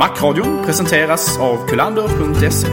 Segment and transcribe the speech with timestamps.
[0.00, 2.68] Macradion presenteras av kulander.se.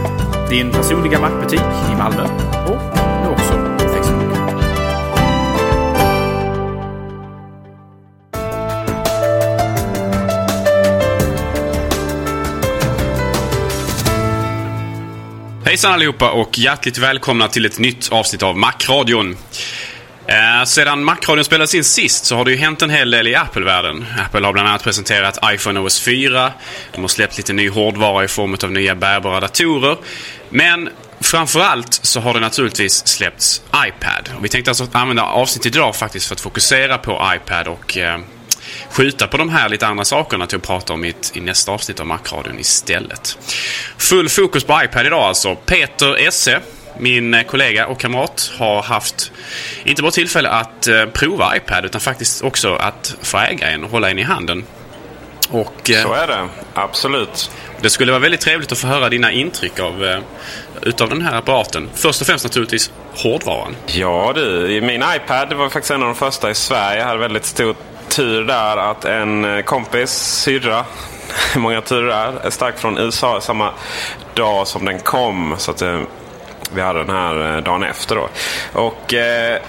[0.50, 2.24] Din personliga mackbutik i Malmö
[2.68, 4.38] och nu också på Facebook.
[15.66, 19.36] Hejsan allihopa och hjärtligt välkomna till ett nytt avsnitt av Macradion.
[20.28, 23.36] Eh, sedan Macradion spelades in sist så har det ju hänt en hel del i
[23.36, 24.06] Apple-världen.
[24.26, 26.52] Apple har bland annat presenterat iPhone OS 4.
[26.92, 29.98] De har släppt lite ny hårdvara i form av nya bärbara datorer.
[30.50, 30.90] Men
[31.20, 34.30] framförallt så har det naturligtvis släppts iPad.
[34.38, 38.20] Och vi tänkte alltså använda avsnittet idag faktiskt för att fokusera på iPad och eh,
[38.90, 41.72] skjuta på de här lite andra sakerna till att prata om i, ett, i nästa
[41.72, 43.38] avsnitt av Macradion istället.
[43.98, 45.56] Full fokus på iPad idag alltså.
[45.56, 46.62] Peter Esse,
[47.00, 49.32] min eh, kollega och kamrat, har haft
[49.84, 53.90] inte bara tillfälle att eh, prova iPad utan faktiskt också att få äga en och
[53.90, 54.64] hålla en i handen.
[55.50, 57.52] Och, eh, Så är det, absolut.
[57.82, 60.22] det skulle vara väldigt trevligt att få höra dina intryck av,
[60.82, 61.90] utav den här apparaten.
[61.96, 63.76] Först och främst naturligtvis hårdvaran.
[63.86, 67.00] Ja du, min iPad var faktiskt en av de första i Sverige.
[67.00, 67.76] Jag hade väldigt stor
[68.10, 70.86] tur där att en kompis, syrra,
[71.56, 72.12] många turer
[72.44, 73.72] är, starkt från USA samma
[74.34, 75.56] dag som den kom.
[75.58, 75.82] Så att
[76.74, 78.30] vi hade den här eh, dagen efter då.
[78.74, 79.62] Och eh,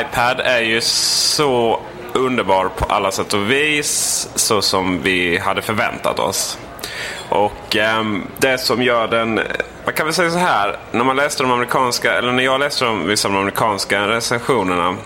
[0.00, 1.80] iPad är ju så
[2.12, 4.28] underbar på alla sätt och vis.
[4.34, 6.58] Så som vi hade förväntat oss.
[7.28, 8.04] Och eh,
[8.38, 9.34] det som gör den...
[9.84, 10.78] Man kan väl säga så här.
[10.90, 14.96] När man läste de amerikanska, eller när jag läste de, vissa av de amerikanska recensionerna.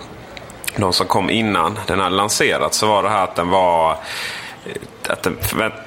[0.77, 2.79] De som kom innan den hade lanserats.
[2.79, 3.91] Så var det här att den var...
[4.67, 5.37] Eh, att den,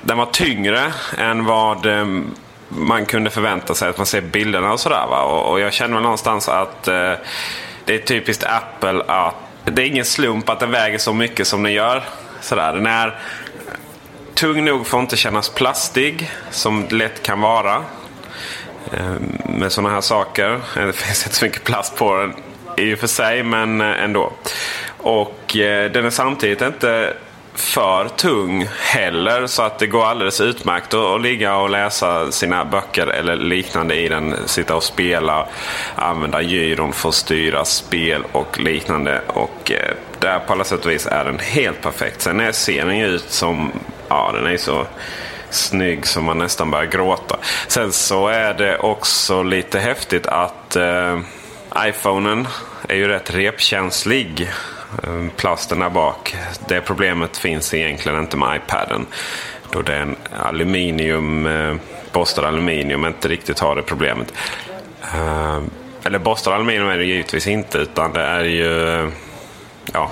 [0.01, 2.35] den var tyngre än vad ehm,
[2.69, 3.89] man kunde förvänta sig.
[3.89, 5.07] Att man ser bilderna och sådär.
[5.09, 5.22] Va?
[5.22, 7.13] Och, och jag känner väl någonstans att eh,
[7.85, 9.35] det är typiskt Apple att
[9.66, 12.03] det är ingen slump att den väger så mycket som den gör.
[12.41, 12.73] Sådär.
[12.73, 13.19] Den är
[14.33, 17.83] tung nog för att inte kännas plastig, som det lätt kan vara.
[18.94, 20.59] Eh, Med sådana här saker.
[20.75, 22.33] Det finns inte så mycket plast på den
[22.77, 24.33] i och för sig, men eh, ändå.
[24.97, 27.13] Och eh, den är samtidigt inte
[27.57, 32.66] för tung heller så att det går alldeles utmärkt att, att ligga och läsa sina
[32.66, 34.35] böcker eller liknande i den.
[34.45, 35.47] Sitta och spela,
[35.95, 39.22] använda gyron för att styra spel och liknande.
[39.28, 42.22] Och eh, där på alla sätt och vis är den helt perfekt.
[42.22, 43.72] Sen är- ser den ju ut som,
[44.09, 44.85] ja den är så
[45.50, 47.38] snygg som man nästan börjar gråta.
[47.68, 51.19] Sen så är det också lite häftigt att eh,
[51.78, 52.47] iPhonen
[52.89, 54.50] är ju rätt repkänslig.
[55.03, 56.35] Ehm, Plasten där bak.
[56.67, 59.05] Det problemet finns egentligen inte med iPaden.
[59.71, 61.75] Då det är en aluminium, eh,
[62.11, 64.33] borstad aluminium inte riktigt har det problemet.
[65.15, 65.69] Ehm,
[66.03, 69.11] eller borstad aluminium är det givetvis inte utan det är ju
[69.94, 70.11] ja,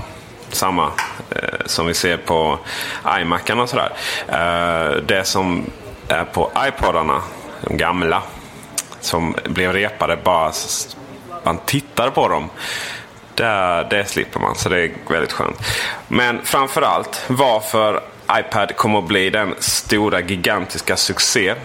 [0.50, 0.92] samma
[1.30, 2.60] eh, som vi ser på
[3.20, 3.92] iMacarna och sådär.
[4.28, 5.66] Ehm, det som
[6.08, 7.22] är på iPodarna,
[7.62, 8.24] de gamla,
[9.00, 10.52] som blev repade bara
[11.44, 12.50] man tittar på dem.
[13.36, 15.58] Där, det slipper man, så det är väldigt skönt.
[16.08, 18.02] Men framförallt varför
[18.32, 21.56] iPad kommer att bli den stora gigantiska succé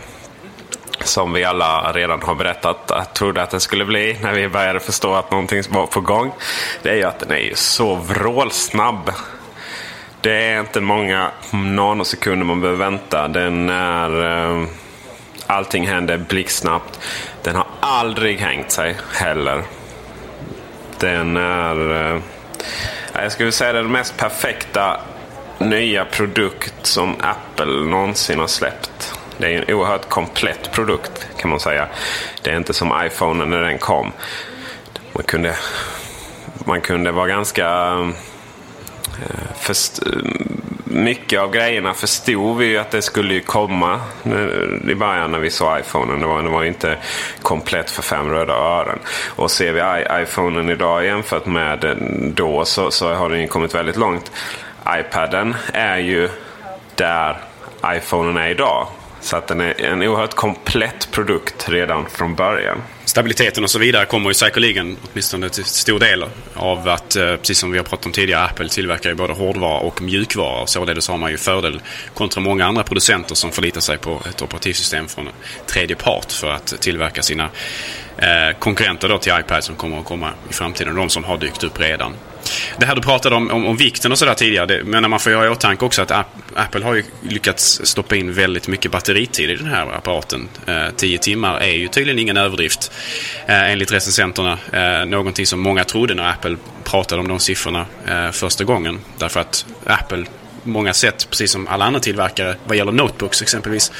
[1.04, 4.80] som vi alla redan har berättat att trodde att den skulle bli när vi började
[4.80, 6.32] förstå att någonting var på gång.
[6.82, 9.10] Det är ju att den är så vrålsnabb.
[10.20, 13.28] Det är inte många nanosekunder man behöver vänta.
[13.28, 14.22] Den är...
[14.60, 14.66] Eh,
[15.46, 17.00] allting händer blixtsnabbt.
[17.42, 19.62] Den har aldrig hängt sig heller.
[21.00, 22.12] Den är...
[22.14, 22.20] Eh,
[23.14, 25.00] jag skulle säga den mest perfekta
[25.58, 29.14] nya produkt som Apple någonsin har släppt.
[29.38, 31.88] Det är en oerhört komplett produkt kan man säga.
[32.42, 34.12] Det är inte som iPhone när den kom.
[35.12, 35.56] Man kunde,
[36.64, 37.96] man kunde vara ganska...
[39.22, 40.12] Eh, Först, eh,
[40.84, 45.50] mycket av grejerna förstod vi ju att det skulle komma eh, i början när vi
[45.50, 46.20] såg iPhonen.
[46.20, 46.96] Det var, det var inte
[47.42, 48.98] komplett för fem röda ören.
[49.36, 51.96] Och ser vi iPhonen idag jämfört med
[52.34, 54.32] då så, så har den ju kommit väldigt långt.
[54.88, 56.28] iPaden är ju
[56.94, 57.36] där
[57.86, 58.86] iPhonen är idag.
[59.20, 62.82] Så att den är en oerhört komplett produkt redan från början.
[63.04, 66.24] Stabiliteten och så vidare kommer ju säkerligen, åtminstone till stor del,
[66.54, 69.78] av att, eh, precis som vi har pratat om tidigare, Apple tillverkar ju både hårdvara
[69.78, 70.66] och mjukvara.
[70.66, 71.80] Således har man ju fördel
[72.14, 75.28] kontra många andra producenter som förlitar sig på ett operativsystem från
[75.66, 77.48] tredje part för att tillverka sina
[78.16, 80.96] eh, konkurrenter då till iPad som kommer att komma i framtiden.
[80.96, 82.14] De som har dykt upp redan.
[82.78, 84.66] Det här du pratade om, om, om vikten och sådär tidigare.
[84.66, 86.10] Det, men man får ju ha i åtanke också att
[86.54, 90.48] Apple har ju lyckats stoppa in väldigt mycket batteritid i den här apparaten.
[90.66, 92.92] Eh, tio timmar är ju tydligen ingen överdrift
[93.46, 94.58] eh, enligt recensenterna.
[94.72, 98.98] Eh, någonting som många trodde när Apple pratade om de siffrorna eh, första gången.
[99.18, 100.24] Därför att Apple
[100.62, 103.92] många sätt, precis som alla andra tillverkare vad gäller notebooks exempelvis,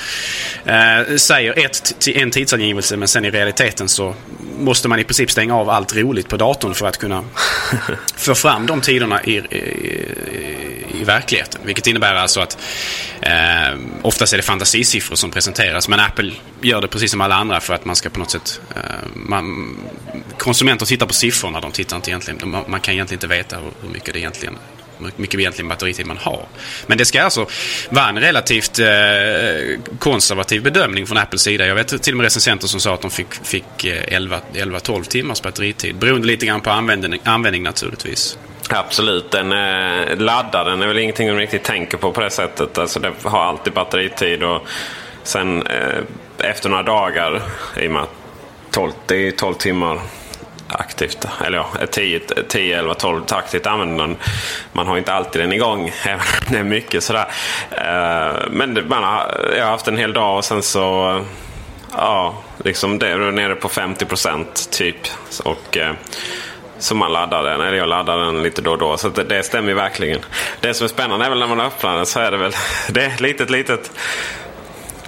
[0.65, 4.15] eh, säger ett, en tidsangivelse men sen i realiteten så
[4.59, 7.25] måste man i princip stänga av allt roligt på datorn för att kunna
[8.17, 11.61] få fram de tiderna i, i, i verkligheten.
[11.65, 12.59] Vilket innebär alltså att
[13.21, 17.61] eh, oftast är det fantasisiffror som presenteras men Apple gör det precis som alla andra
[17.61, 18.61] för att man ska på något sätt...
[18.77, 18.83] Eh,
[19.15, 19.77] man,
[20.39, 22.51] konsumenter tittar på siffrorna, de tittar inte egentligen...
[22.51, 24.59] Man, man kan egentligen inte veta hur, hur mycket det egentligen
[25.17, 26.47] mycket egentligen batteritid man har.
[26.87, 27.47] Men det ska alltså
[27.91, 28.87] vara en relativt eh,
[29.99, 31.67] konservativ bedömning från Apples sida.
[31.67, 35.43] Jag vet till och med recensenter som sa att de fick, fick eh, 11-12 timmars
[35.43, 35.97] batteritid.
[35.97, 38.39] Beroende lite grann på användning, användning naturligtvis.
[38.69, 39.31] Absolut.
[39.31, 42.79] Den eh, laddaren är väl ingenting de riktigt tänker på på det sättet.
[42.79, 44.67] Alltså den har alltid batteritid och
[45.23, 45.99] sen eh,
[46.39, 47.43] efter några dagar
[47.77, 48.11] i och med att
[48.71, 50.01] 12, det är 12 timmar
[50.73, 51.27] aktivt.
[51.47, 54.17] Eller ja, 10, 10 11, 12 aktivt använder den.
[54.73, 57.27] Man har inte alltid den igång, även om det är mycket sådär.
[57.71, 61.21] Eh, men man har, jag har haft en hel dag och sen så...
[61.97, 62.35] Ja,
[62.65, 64.97] liksom det är nere på 50 procent typ.
[65.45, 65.77] Och...
[65.77, 65.93] Eh,
[66.81, 68.97] så man laddar den, eller jag laddar den lite då och då.
[68.97, 70.21] Så det, det stämmer verkligen.
[70.61, 72.53] Det som är spännande är väl när man öppnar den så är det väl
[72.89, 73.91] det är ett litet, litet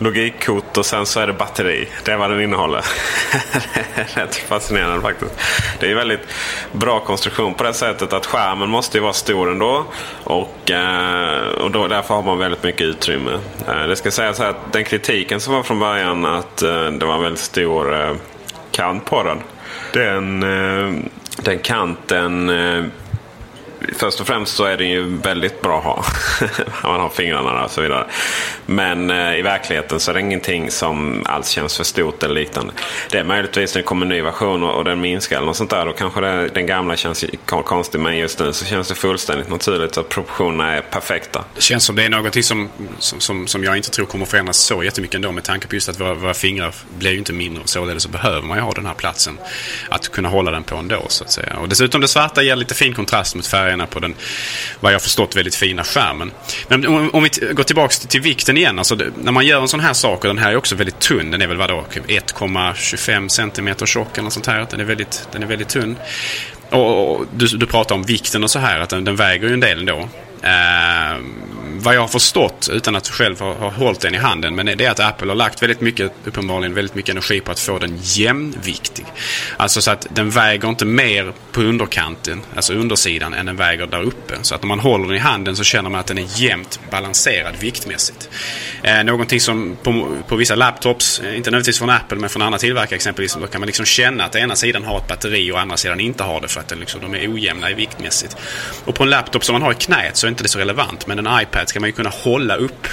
[0.02, 1.88] logikkort och sen så är det batteri.
[2.04, 2.84] Det är vad den innehåller.
[4.14, 5.40] Rätt fascinerande faktiskt.
[5.80, 6.20] Det är väldigt
[6.72, 9.84] bra konstruktion på det sättet att skärmen måste ju vara stor ändå.
[10.24, 13.38] Och, eh, och då, därför har man väldigt mycket utrymme.
[13.68, 17.14] Eh, det ska sägas att den kritiken som var från början att eh, det var
[17.14, 18.16] en väldigt stor
[18.70, 19.38] kant på den.
[19.92, 20.40] Den,
[21.36, 22.50] den kanten
[23.96, 26.04] först och främst så är den ju väldigt bra att ha.
[26.90, 28.06] man har fingrarna och så vidare.
[28.66, 32.72] Men eh, i verkligheten så är det ingenting som alls känns för stort eller liknande.
[33.10, 35.56] Det är möjligtvis när det kommer en ny version och, och den minskar eller något
[35.56, 35.86] sånt där.
[35.86, 38.00] Då kanske det, den gamla känns konstig.
[38.00, 41.44] Men just nu så känns det fullständigt naturligt att proportionerna är perfekta.
[41.54, 44.56] Det känns som det är någonting som, som, som, som jag inte tror kommer förändras
[44.56, 45.32] så jättemycket ändå.
[45.32, 47.62] Med tanke på just att våra, våra fingrar blir ju inte mindre.
[47.64, 49.38] Således så behöver man ju ha den här platsen
[49.88, 51.56] att kunna hålla den på ändå så att säga.
[51.56, 54.14] Och dessutom det svarta ger lite fin kontrast mot färgen färgerna på den,
[54.80, 56.32] vad jag förstått, väldigt fina skärmen.
[56.68, 58.78] Men om, om vi går tillbaka till, till vikten igen.
[58.78, 61.00] Alltså det, när man gör en sån här sak, och den här är också väldigt
[61.00, 61.30] tunn.
[61.30, 64.66] Den är väl vadå, typ 1,25 cm tjock eller något sånt här.
[64.70, 65.96] Den är väldigt, den är väldigt tunn.
[66.70, 69.54] Och, och du, du pratar om vikten och så här, att den, den väger ju
[69.54, 70.08] en del ändå.
[70.44, 71.22] Uh,
[71.78, 74.84] vad jag har förstått, utan att själv ha, ha hållit den i handen, men det
[74.84, 77.98] är att Apple har lagt väldigt mycket, uppenbarligen väldigt mycket energi på att få den
[78.02, 79.06] jämnviktig.
[79.56, 84.02] Alltså så att den väger inte mer på underkanten, alltså undersidan, än den väger där
[84.02, 84.34] uppe.
[84.42, 86.80] Så att när man håller den i handen så känner man att den är jämnt
[86.90, 88.28] balanserad viktmässigt.
[88.82, 92.58] Eh, någonting som på, på vissa laptops, eh, inte nödvändigtvis från Apple men från andra
[92.58, 95.76] tillverkare exempelvis, då kan man liksom känna att ena sidan har ett batteri och andra
[95.76, 98.36] sidan inte har det för att den liksom, de är ojämna i viktmässigt.
[98.84, 101.06] Och på en laptop som man har i knät så är inte det så relevant,
[101.06, 102.86] men en iPad ska man ju kunna hålla upp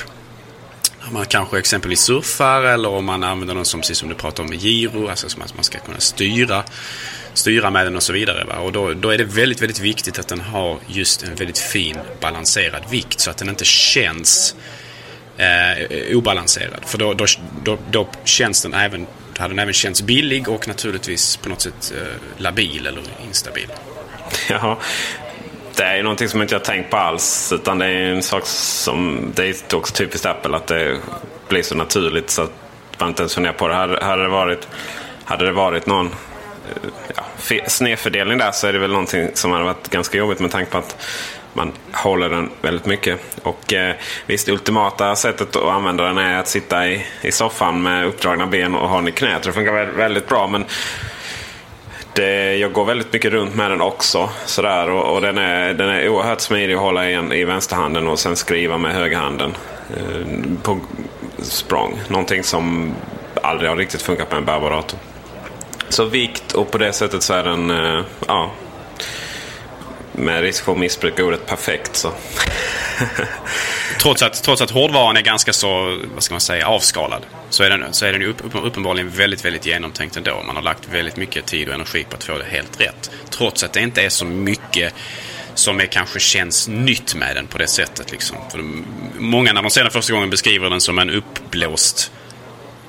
[1.07, 4.41] om man kanske exempelvis surfar eller om man använder någon som, precis som du pratade
[4.41, 6.63] om med giro, alltså som att man ska kunna styra,
[7.33, 8.43] styra med den och så vidare.
[8.43, 8.55] Va?
[8.55, 11.97] Och då, då är det väldigt, väldigt viktigt att den har just en väldigt fin
[12.21, 14.55] balanserad vikt så att den inte känns
[15.37, 16.85] eh, obalanserad.
[16.85, 17.25] För då, då,
[17.63, 21.61] då, då känns den även, då hade den även känts billig och naturligtvis på något
[21.61, 23.67] sätt eh, labil eller instabil.
[24.49, 24.77] Jaha.
[25.79, 27.53] Det är ju någonting som inte jag tänkt på alls.
[27.55, 30.97] Utan det är en sak som, det är också typiskt Apple att det
[31.47, 32.51] blir så naturligt så att
[32.97, 33.73] man inte ens funderar på det.
[33.73, 34.67] Hade, hade, det, varit,
[35.23, 37.23] hade det varit någon eh, ja,
[37.67, 40.77] snedfördelning där så är det väl någonting som hade varit ganska jobbigt med tanke på
[40.77, 40.97] att
[41.53, 43.19] man håller den väldigt mycket.
[43.43, 43.95] Och eh,
[44.25, 48.47] visst, det ultimata sättet att använda den är att sitta i, i soffan med uppdragna
[48.47, 49.43] ben och ha den i knät.
[49.43, 50.47] Det funkar väldigt bra.
[50.47, 50.65] Men
[52.19, 54.29] det, jag går väldigt mycket runt med den också.
[54.45, 58.19] Sådär, och, och den, är, den är oerhört smidig att hålla i, i vänsterhanden och
[58.19, 59.53] sen skriva med högerhanden.
[59.97, 60.27] Eh,
[60.63, 60.79] på
[61.41, 61.99] språng.
[62.07, 62.93] Någonting som
[63.43, 64.99] aldrig har riktigt funkat med en bärbar dator.
[65.89, 68.51] Så vikt och på det sättet så är den, eh, ja,
[70.11, 72.11] med risk för att missbruka ordet perfekt så.
[74.01, 77.25] trots, att, trots att hårdvaran är ganska så, vad ska man säga, avskalad.
[77.49, 80.43] Så är den, så är den upp, uppenbarligen väldigt, väldigt genomtänkt ändå.
[80.45, 83.11] Man har lagt väldigt mycket tid och energi på att få det helt rätt.
[83.29, 84.93] Trots att det inte är så mycket
[85.53, 88.11] som är kanske känns nytt med den på det sättet.
[88.11, 88.37] Liksom.
[88.51, 88.63] För
[89.19, 92.11] många när de ser den första gången beskriver den som en uppblåst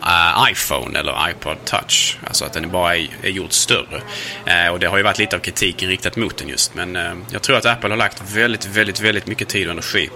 [0.03, 2.19] uh, iPhone eller iPod Touch.
[2.27, 4.03] Alltså att den bara är, är gjord större.
[4.47, 6.75] Uh, och det har ju varit lite av kritiken riktat mot den just.
[6.75, 10.11] Men uh, jag tror att Apple har lagt väldigt, väldigt, väldigt mycket tid och energi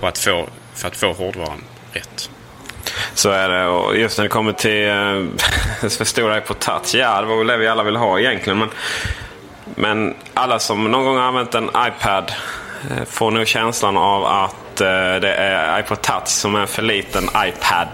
[0.00, 2.30] på att få, för att få hårdvaran rätt.
[3.14, 3.66] Så är det.
[3.66, 5.28] Och just när det kommer till uh,
[5.88, 6.94] för stora iPod Touch.
[6.94, 8.58] Ja, det var väl det vi alla vill ha egentligen.
[8.58, 8.70] Men,
[9.64, 12.32] men alla som någon gång har använt en iPad
[13.06, 17.88] får nog känslan av att det är iPod Touch som är en för liten iPad.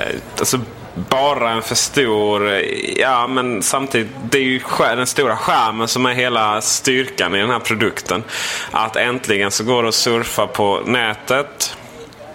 [0.00, 0.60] Eh, alltså,
[0.94, 2.52] bara en för stor...
[2.52, 2.60] Eh,
[2.96, 4.08] ja, men samtidigt.
[4.30, 8.24] Det är ju den stora skärmen som är hela styrkan i den här produkten.
[8.70, 11.76] Att äntligen så går det att surfa på nätet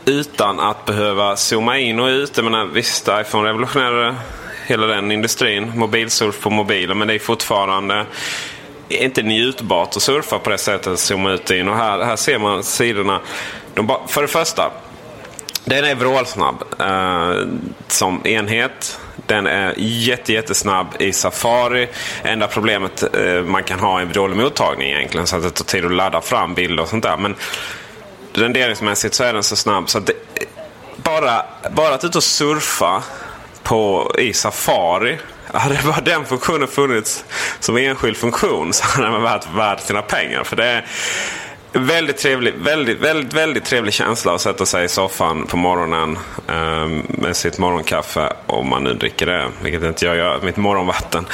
[0.05, 2.38] utan att behöva zooma in och ut.
[2.38, 4.15] Jag menar, visst, iPhone revolutionerade
[4.65, 5.72] hela den industrin.
[5.75, 6.98] Mobilsurf på mobilen.
[6.98, 8.05] Men det är fortfarande
[8.89, 11.00] inte njutbart att surfa på det sättet.
[11.00, 11.69] Zooma ut och in.
[11.69, 13.19] Och här, här ser man sidorna.
[13.74, 14.72] De för det första.
[15.65, 17.48] Den är vrålsnabb eh,
[17.88, 19.00] som enhet.
[19.27, 21.88] Den är jätte, jättesnabb i Safari.
[22.24, 25.27] Enda problemet eh, man kan ha är en dålig mottagning egentligen.
[25.27, 27.17] Så att det tar tid att ladda fram bilder och sånt där.
[27.17, 27.36] Men
[28.34, 30.13] renderingsmässigt så är den så snabb så att det,
[30.98, 33.03] bara, bara att ut och surfa
[33.63, 35.17] på, i Safari.
[35.53, 37.25] Hade bara den funktionen funnits
[37.60, 40.43] som enskild funktion så hade den varit värd sina pengar.
[40.43, 40.86] För det är,
[41.77, 46.17] Väldigt trevlig, väldigt, väldigt, väldigt trevlig känsla att sätta sig i soffan på morgonen
[46.48, 48.34] eh, med sitt morgonkaffe.
[48.46, 50.41] Om man nu dricker det, vilket inte jag gör.
[50.41, 51.25] Mitt morgonvatten.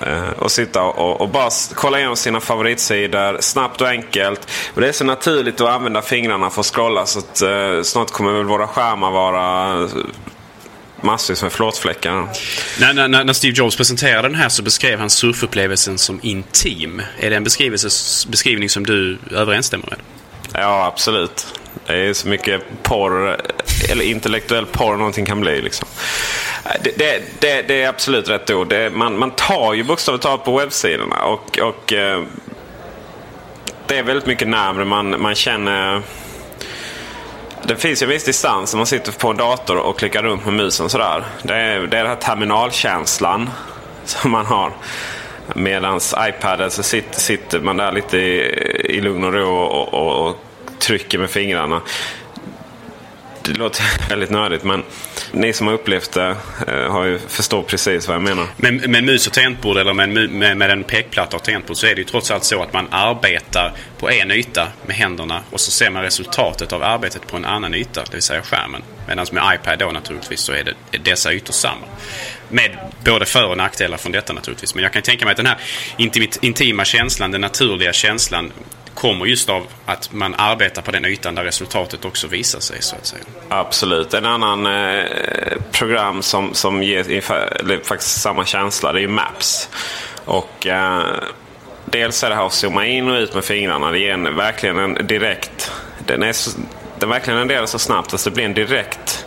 [0.00, 4.50] Eh, och sitta och, och, bara kolla igenom sina favoritsidor snabbt och enkelt.
[4.74, 8.10] Och det är så naturligt att använda fingrarna för att scrolla så att eh, snart
[8.10, 9.88] kommer väl våra skärmar vara
[11.04, 12.28] massvis med flåtfläckar.
[12.80, 17.02] När, när, när, Steve Jobs presenterade den här så beskrev han surfupplevelsen som intim.
[17.20, 17.44] Är det en
[18.30, 19.98] beskrivning som du överensstämmer med?
[20.52, 21.46] Ja, absolut.
[21.86, 23.40] Det är så mycket porr,
[23.90, 25.62] eller intellektuell porr någonting kan bli.
[25.62, 25.88] Liksom.
[26.84, 28.74] Det, det, det, det är absolut rätt ord.
[28.92, 31.24] man, man tar ju bokstavligt talat på webbsidorna.
[31.24, 32.22] Och, och eh,
[33.86, 34.84] det är väldigt mycket närmare.
[34.84, 36.02] Man, man känner
[37.66, 40.44] det finns ju en viss distans om man sitter på en dator och klickar runt
[40.44, 41.24] med musen sådär.
[41.42, 43.50] Det är, det är den här terminalkänslan
[44.04, 44.72] som man har.
[45.54, 48.40] Medan iPaden så sitter, sitter, man där lite i,
[48.96, 50.36] i lugn och ro och, och, och
[50.78, 51.80] trycker med fingrarna.
[53.44, 54.82] Det låter väldigt nördigt men
[55.32, 56.36] ni som har upplevt det
[56.68, 58.46] eh, har ju förstår precis vad jag menar.
[58.56, 61.94] Men med mus och tangentbord eller med, med, med en pekplatta och tangentbord så är
[61.94, 65.70] det ju trots allt så att man arbetar på en yta med händerna och så
[65.70, 68.82] ser man resultatet av arbetet på en annan yta, det vill säga skärmen.
[69.08, 71.86] Medan med iPad då naturligtvis så är, det, är dessa ytor samma.
[72.48, 74.74] Med både för och nackdelar från detta naturligtvis.
[74.74, 75.58] Men jag kan tänka mig att den här
[76.40, 78.52] intima känslan, den naturliga känslan
[78.94, 82.82] kommer just av att man arbetar på den ytan där resultatet också visar sig.
[82.82, 83.24] så att säga.
[83.48, 84.14] Absolut.
[84.14, 85.04] En annan eh,
[85.72, 89.68] program som, som ger ungefär, faktiskt samma känsla det är Maps.
[90.24, 91.04] Och eh,
[91.84, 93.90] Dels är det här att zooma in och ut med fingrarna.
[93.90, 95.72] Det ger en, verkligen en direkt...
[96.06, 96.50] Den, är så,
[96.98, 99.26] den verkligen renderar så snabbt att det blir en direkt...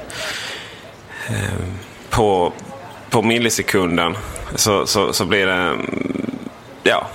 [1.27, 1.35] Eh,
[2.09, 2.53] på,
[3.09, 4.17] på millisekunden
[4.55, 5.53] så, så, så blir det...
[5.53, 6.37] Mm,
[6.83, 7.07] ja,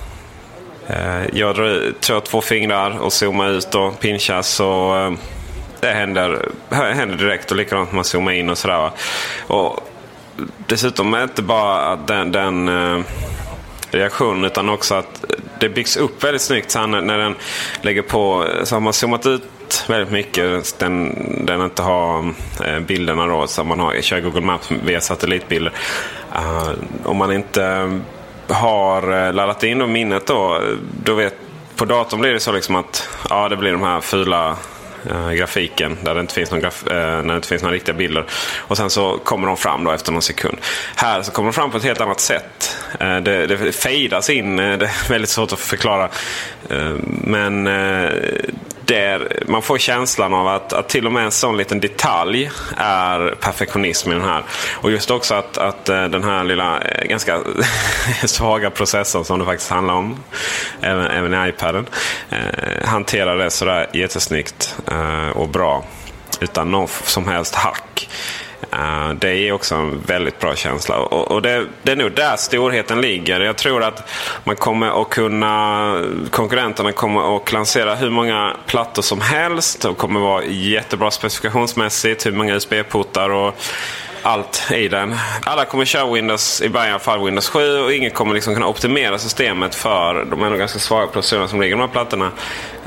[0.87, 1.57] Eh, jag
[2.01, 5.13] tar två fingrar och zoomar ut och pinchar så eh,
[5.81, 7.51] det händer, händer direkt.
[7.51, 8.91] Och likadant när man zoomar in och sådär.
[9.47, 9.81] Och
[10.67, 13.05] dessutom är det inte bara den, den eh,
[13.91, 15.25] reaktionen utan också att
[15.61, 16.71] det byggs upp väldigt snyggt.
[16.71, 17.35] Så när den
[17.83, 20.79] lägger på så har man zoomat ut väldigt mycket.
[20.79, 21.15] Den,
[21.47, 22.35] den inte har
[22.81, 25.73] bilderna då Så man har, kör Google Maps via satellitbilder.
[26.37, 26.73] Uh,
[27.05, 27.91] om man inte
[28.53, 30.61] har eh, laddat in då minnet då,
[31.05, 31.35] då vet
[31.77, 34.57] på datorn blir det så liksom att ja, det blir de här fula
[35.11, 37.95] äh, grafiken där det inte finns någon graf, äh, när det inte finns några riktiga
[37.95, 38.25] bilder.
[38.59, 40.59] Och sen så kommer de fram då efter någon sekund.
[40.97, 42.77] Här så kommer de fram på ett helt annat sätt.
[43.01, 44.57] Äh, det, det fejdas in.
[44.57, 46.09] Det är väldigt svårt att förklara.
[47.07, 47.67] Men
[48.87, 53.35] där man får känslan av att, att till och med en sån liten detalj är
[53.41, 54.45] perfektionism i den här.
[54.81, 57.41] Och just också att, att eh, den här lilla eh, ganska
[58.25, 60.23] svaga processorn som det faktiskt handlar om,
[60.81, 61.87] även, även i iPaden,
[62.31, 65.85] eh, hanterar det sådär jättesnyggt eh, och bra
[66.41, 68.09] utan någon som helst hack.
[68.73, 70.97] Uh, det är också en väldigt bra känsla.
[70.97, 73.41] Och, och det, det, är nog där storheten ligger.
[73.41, 74.11] Jag tror att
[74.45, 79.83] man kommer att kunna konkurrenterna kommer att lansera hur många plattor som helst.
[79.83, 82.27] Det kommer att vara jättebra specifikationsmässigt.
[82.27, 83.55] Hur många USB-portar och
[84.23, 85.15] allt i den.
[85.43, 89.19] Alla kommer köra Windows, i början fall Windows 7 och ingen kommer liksom kunna optimera
[89.19, 92.31] systemet för de ändå ganska svaga processorerna som ligger i de här plattorna.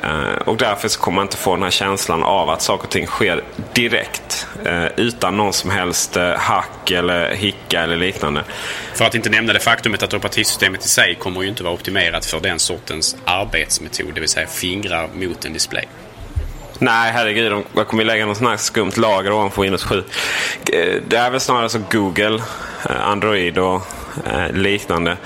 [0.04, 2.90] Eh, och därför så kommer man inte få den här känslan av att saker och
[2.90, 4.48] ting sker direkt.
[4.66, 8.44] Eh, utan någon som helst eh, hack eller hicka eller liknande.
[8.94, 12.26] För att inte nämna det faktumet att operativsystemet i sig kommer ju inte vara optimerat
[12.26, 14.14] för den sortens arbetsmetod.
[14.14, 15.88] Det vill säga fingrar mot en display.
[16.80, 17.52] Nej, herregud.
[17.74, 19.98] De kommer lägga något sånt här skumt lager ovanför Windows 7.
[19.98, 22.44] Eh, det är väl snarare så Google,
[22.90, 23.82] eh, Android och
[24.34, 25.18] eh, liknande.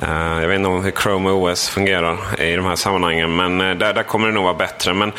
[0.00, 3.36] Jag vet inte hur Chrome OS fungerar i de här sammanhangen.
[3.36, 4.94] Men där, där kommer det nog vara bättre.
[4.94, 5.12] Men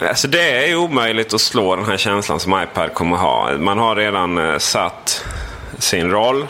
[0.00, 3.58] alltså det är omöjligt att slå den här känslan som iPad kommer ha.
[3.58, 5.24] Man har redan satt
[5.78, 6.46] sin roll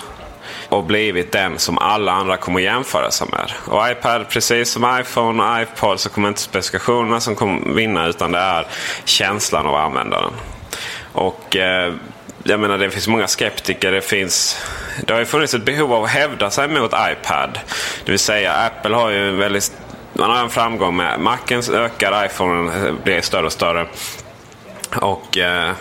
[0.69, 3.53] och blivit den som alla andra kommer jämföra sig med.
[3.67, 8.33] Och iPad, precis som iPhone och iPod, så kommer inte specifikationerna som kommer vinna utan
[8.33, 8.67] det är
[9.05, 10.33] känslan av användaren.
[11.13, 11.95] Och eh,
[12.43, 13.93] jag menar det finns många skeptiker.
[13.93, 14.67] Det, finns,
[15.07, 17.59] det har ju funnits ett behov av att hävda sig mot iPad.
[18.05, 19.73] Det vill säga Apple har ju en väldigt
[20.19, 23.87] man har en framgång med Macen ökar, iPhone blir större och större.
[25.01, 25.73] Och eh,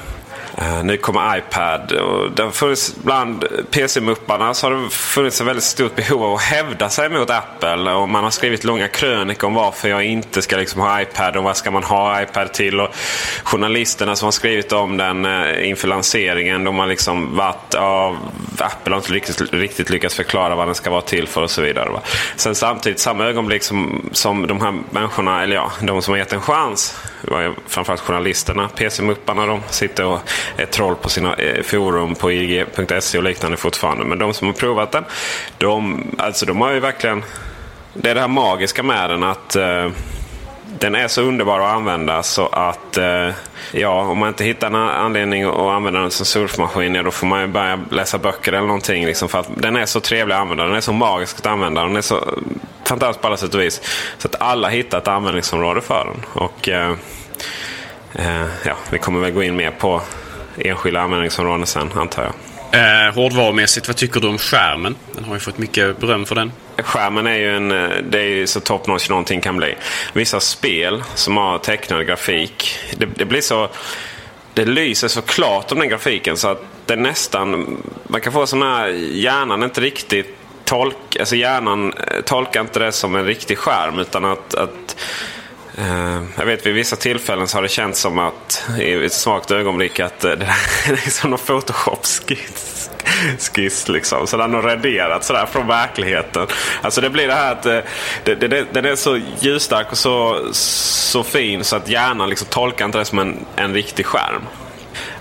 [0.58, 1.92] Eh, nu kommer iPad.
[1.92, 6.42] Och det funnits, bland PC-mupparna så har det funnits ett väldigt stort behov av att
[6.42, 7.92] hävda sig mot Apple.
[7.92, 11.44] Och man har skrivit långa krönikor om varför jag inte ska liksom ha iPad och
[11.44, 12.80] vad ska man ha iPad till.
[12.80, 12.96] Och
[13.44, 18.16] journalisterna som har skrivit om den eh, inför lanseringen de har liksom varit, ja,
[18.60, 21.62] Apple har inte riktigt, riktigt lyckats förklara vad den ska vara till för och så
[21.62, 21.90] vidare.
[21.90, 22.02] Va?
[22.36, 26.34] Sen samtidigt, samma ögonblick som, som de här människorna, eller ja, de som har gett
[26.34, 26.96] en chans,
[27.68, 30.20] framförallt journalisterna, PC-mupparna, de sitter och
[30.58, 34.06] är troll på sina eh, forum på IG.se och liknande fortfarande.
[34.06, 35.06] Men de som har provat den,
[35.58, 37.24] de, alltså de har ju verkligen...
[37.94, 39.90] Det är det här magiska med den att eh,
[40.80, 43.30] den är så underbar att använda så att eh,
[43.72, 47.28] ja, om man inte hittar en anledning att använda den som surfmaskin, ja, då får
[47.28, 49.06] man ju börja läsa böcker eller någonting.
[49.06, 50.66] Liksom, för att den är så trevlig att använda.
[50.66, 51.84] Den är så magisk att använda.
[51.84, 52.40] Den är så
[52.86, 53.82] fantastisk på alla sätt och vis.
[54.18, 56.44] Så att alla hittar ett användningsområde för den.
[56.44, 56.96] Och uh,
[58.66, 60.02] ja, vi kommer väl gå in mer på
[60.58, 62.34] enskilda användningsområden sen antar jag.
[62.76, 64.96] Eh, hårdvarumässigt, vad tycker du om skärmen?
[65.12, 66.52] Den har ju fått mycket beröm för den.
[66.78, 69.76] Skärmen är ju en, eh, det är ju så top notch någonting kan bli.
[70.14, 73.70] Vissa spel som har tecknad grafik, det, det blir så...
[74.54, 77.78] Det lyser så klart om den grafiken så att det nästan...
[78.08, 78.88] Man kan få sån här...
[79.12, 84.26] Hjärnan inte riktigt tolk, alltså hjärnan eh, tolkar inte det som en riktig skärm utan
[84.26, 84.96] att, att
[85.78, 89.52] Eh, jag vet vid vissa tillfällen så har det känts som att i ett svagt
[89.52, 90.32] ögonblick att uh,
[90.88, 92.90] det är som någon Photoshop-skiss.
[93.40, 94.28] Skiss liksom.
[94.28, 96.48] Så den har raderat sådär från verkligheten.
[96.82, 97.80] Alltså det blir det här att uh,
[98.24, 102.86] det, det, den är så ljusstark och så, så fin så att hjärnan liksom tolkar
[102.86, 104.42] inte det som en, en riktig skärm.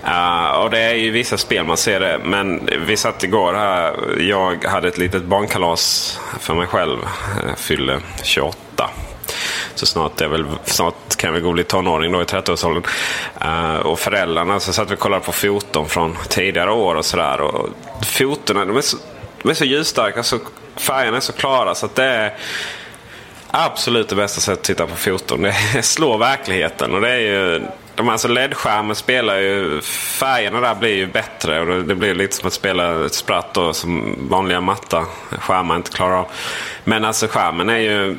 [0.07, 2.19] Uh, och det är ju vissa spel man ser det.
[2.23, 3.95] Men vi satt igår här.
[4.19, 6.97] Jag hade ett litet barnkalas för mig själv.
[7.47, 8.89] Jag fyllde 28.
[9.75, 12.83] Så snart, är väl, snart kan vi gå och bli tonåring då i 30-årsåldern.
[13.41, 17.05] Uh, eh, och föräldrarna så satt vi och kollade på foton från tidigare år och
[17.05, 17.41] sådär.
[17.41, 17.69] Och
[18.05, 18.97] fotona de är så,
[19.41, 20.23] de är så ljusstarka.
[20.23, 20.39] Så
[20.75, 22.37] färgerna är så klara så att det är
[23.51, 25.41] absolut det bästa sättet att titta på foton.
[25.41, 26.93] Det slår verkligheten.
[26.93, 27.61] Och det är ju,
[27.95, 29.81] de alltså LED-skärmen spelar ju...
[30.19, 31.59] Färgerna där blir ju bättre.
[31.59, 35.05] Och det blir lite som att spela ett spratt då, som vanliga matta
[35.39, 36.27] skärmar inte klarar av.
[36.83, 38.17] Men alltså skärmen är ju...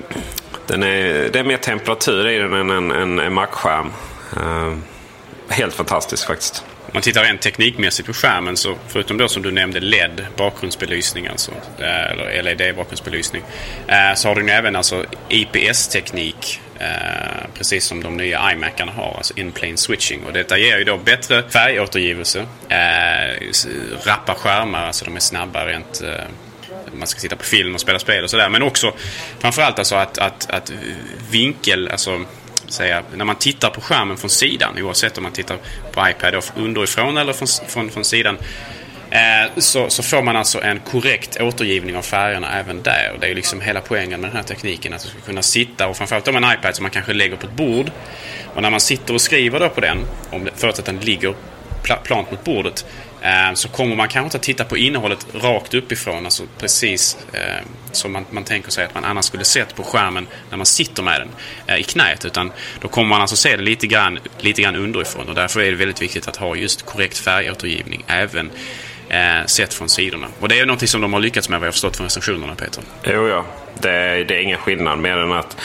[0.66, 3.92] Den är, det är mer temperatur i den än en, en, en Mac-skärm.
[4.37, 4.76] Uh, eh,
[5.48, 6.64] helt fantastisk faktiskt.
[6.87, 11.26] Om man tittar rent teknikmässigt på skärmen så förutom då som du nämnde LED bakgrundsbelysning
[11.26, 13.42] alltså, eh, eller LED bakgrundsbelysning.
[13.88, 16.61] Eh, så har den även alltså IPS-teknik
[17.55, 20.24] precis som de nya iMacarna har, alltså in-plane switching.
[20.24, 23.48] Och detta ger ju då bättre färgåtergivelse, eh,
[24.07, 26.02] rappa skärmar, alltså de är snabba rent
[26.98, 28.48] man ska sitta på film och spela spel och sådär.
[28.48, 28.92] Men också
[29.38, 30.72] framförallt alltså att, att, att
[31.30, 32.24] vinkel, alltså
[32.68, 35.59] säga, när man tittar på skärmen från sidan, oavsett om man tittar
[35.92, 38.38] på iPad underifrån eller från, från, från sidan,
[39.11, 43.12] Eh, så, så, får man alltså en korrekt återgivning av färgerna även där.
[43.14, 44.92] Och det är liksom hela poängen med den här tekniken.
[44.92, 47.46] Att du ska kunna sitta och framförallt om en iPad som man kanske lägger på
[47.46, 47.90] ett bord.
[48.54, 49.98] Och när man sitter och skriver då på den,
[50.30, 51.35] om det, förutsatt att den ligger
[52.04, 52.87] plant mot bordet,
[53.26, 57.66] Eh, så kommer man kanske inte att titta på innehållet rakt uppifrån, alltså precis eh,
[57.92, 61.02] som man, man, tänker sig att man annars skulle sett på skärmen när man sitter
[61.02, 61.28] med den
[61.66, 62.24] eh, i knät.
[62.24, 65.70] Utan då kommer man alltså se det lite grann, lite grann underifrån och därför är
[65.70, 68.50] det väldigt viktigt att ha just korrekt färgåtergivning även
[69.08, 70.26] eh, sett från sidorna.
[70.40, 72.82] Och det är något som de har lyckats med vad jag förstått från recensionerna Peter.
[73.04, 73.44] Jo, ja.
[73.80, 75.56] Det, det är ingen skillnad mer än att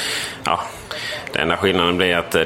[0.44, 0.64] ja,
[1.34, 2.46] den enda skillnaden blir att eh,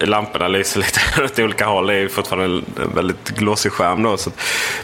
[0.00, 1.86] lamporna lyser lite åt olika håll.
[1.86, 4.02] Det är fortfarande en väldigt glossig skärm.
[4.02, 4.30] Då, så,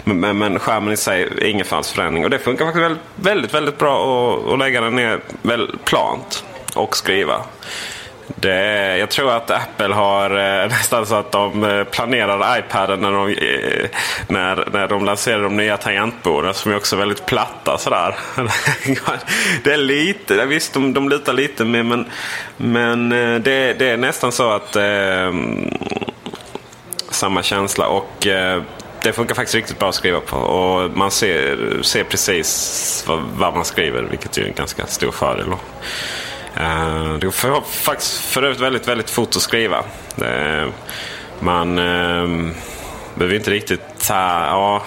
[0.05, 2.24] men, men skärmen i sig är ingen falskförändring.
[2.24, 6.44] Och det funkar faktiskt väldigt, väldigt, väldigt bra att, att lägga den ner väl plant
[6.74, 7.44] och skriva.
[8.37, 13.01] Det, jag tror att Apple har eh, nästan så att de eh, planerar planerade iPaden
[13.01, 13.90] när de, eh,
[14.29, 17.79] när, när de lanserade de nya tangentborden som är också väldigt platta.
[17.79, 18.14] Sådär.
[19.64, 22.07] det är lite, visst de, de litar lite med men,
[22.57, 25.33] men eh, det, det är nästan så att eh,
[27.11, 27.87] samma känsla.
[27.87, 28.62] och eh,
[29.03, 30.37] det funkar faktiskt riktigt bra att skriva på.
[30.37, 35.47] Och man ser, ser precis vad, vad man skriver, vilket är en ganska stor fördel.
[36.61, 39.79] Eh, det går faktiskt för övrigt väldigt, väldigt fort att skriva.
[40.23, 40.68] Eh,
[41.40, 42.53] man eh,
[43.14, 44.14] behöver inte riktigt ta...
[44.46, 44.83] Ja,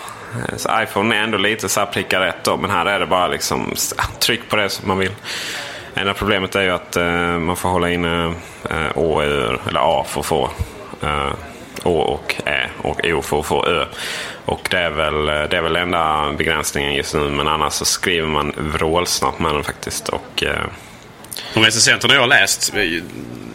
[0.83, 3.73] iPhone är ändå lite så här pricka rätt då, men här är det bara liksom
[4.19, 5.11] tryck på det som man vill.
[5.95, 6.95] Enda problemet är ju att
[7.41, 8.33] man får hålla inne
[8.95, 9.25] Å, e,
[9.67, 10.49] eller A för att få
[11.83, 13.85] Å och Ä och O för att få Ö.
[14.45, 17.29] Och det är väl, det är väl enda begränsningen just nu.
[17.29, 20.09] Men annars så skriver man vrålsnabbt med den faktiskt.
[20.09, 20.43] Och
[21.53, 23.03] de recensenterna jag har läst eh,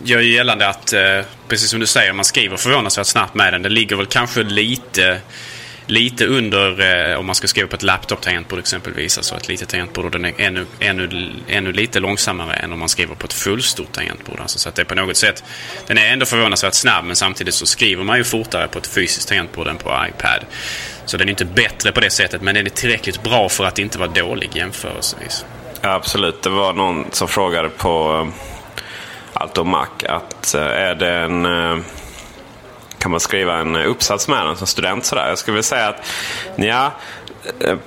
[0.04, 3.62] gör ju gällande att, eh, precis som du säger, man skriver förvånansvärt snabbt med den.
[3.62, 5.20] Det ligger väl kanske lite,
[5.86, 6.80] lite under
[7.10, 9.18] eh, om man ska skriva på ett laptop-tangentbord exempelvis.
[9.18, 12.88] Alltså ett litet tangentbord och den är ännu, ännu, ännu lite långsammare än om man
[12.88, 14.40] skriver på ett fullstort tangentbord.
[14.40, 15.44] Alltså, så att det är på något sätt,
[15.86, 19.28] den är ändå förvånansvärt snabb men samtidigt så skriver man ju fortare på ett fysiskt
[19.28, 20.44] tangentbord än på iPad.
[21.04, 23.78] Så den är inte bättre på det sättet men den är tillräckligt bra för att
[23.78, 25.44] inte vara dålig jämförelsevis.
[25.80, 26.42] Ja, absolut.
[26.42, 28.34] Det var någon som frågade på eh,
[29.32, 31.46] Alto Mac att eh, är det en...
[31.46, 31.78] Eh,
[32.98, 35.04] kan man skriva en uppsats med den som student?
[35.04, 35.28] Sådär?
[35.28, 36.06] Jag skulle vilja säga att
[36.56, 36.92] ja,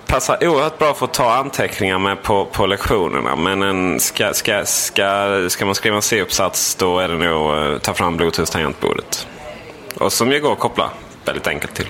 [0.07, 3.35] passar oerhört bra för att ta anteckningar med på, på lektionerna.
[3.35, 7.83] Men en, ska, ska, ska, ska man skriva en C-uppsats då är det nog att
[7.83, 9.27] ta fram Bluetooth-tangentbordet.
[9.95, 10.89] Och som ju går att koppla
[11.25, 11.87] väldigt enkelt till.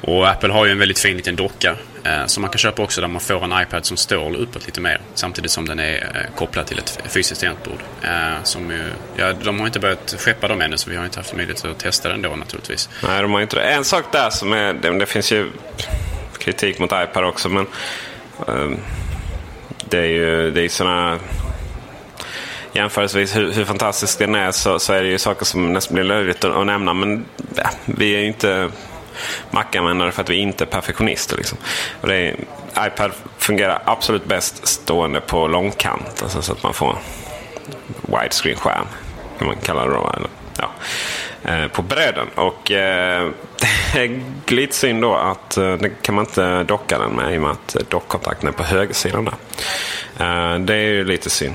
[0.00, 3.00] Och Apple har ju en väldigt fin liten docka Eh, som man kan köpa också
[3.00, 6.36] där man får en iPad som står uppåt lite mer samtidigt som den är eh,
[6.36, 7.78] kopplad till ett fysiskt tangentbord.
[8.02, 8.82] Eh, som ju,
[9.16, 11.78] ja, de har inte börjat skeppa dem ännu så vi har inte haft möjlighet att
[11.78, 12.88] testa den då naturligtvis.
[13.02, 13.62] Nej, de har inte det.
[13.62, 15.50] En sak där som är, det, det finns ju
[16.38, 17.66] kritik mot iPad också men
[18.46, 18.76] um,
[19.84, 21.18] det är ju det är sådana
[22.72, 26.04] jämförelsevis hur, hur fantastisk den är så, så, är det ju saker som nästan blir
[26.04, 26.94] löjligt att, att nämna.
[26.94, 27.24] Men
[27.56, 28.70] ja, vi är ju inte
[29.50, 31.36] Mac-användare för att vi inte är perfektionister.
[31.36, 31.58] Liksom.
[32.00, 32.36] Och det är,
[32.86, 36.22] iPad fungerar absolut bäst stående på långkant.
[36.22, 36.98] Alltså så att man får
[38.02, 38.86] widescreen-skärm.
[39.38, 40.12] Kan man kalla det då.
[40.16, 40.70] Eller, ja,
[41.50, 42.26] eh, på bredden.
[42.34, 43.30] Och eh,
[43.92, 47.38] det är lite synd då att eh, det kan man inte docka den med i
[47.38, 49.34] och med att dockkontakten är på högersidan där.
[50.18, 51.54] Eh, det är ju lite synd.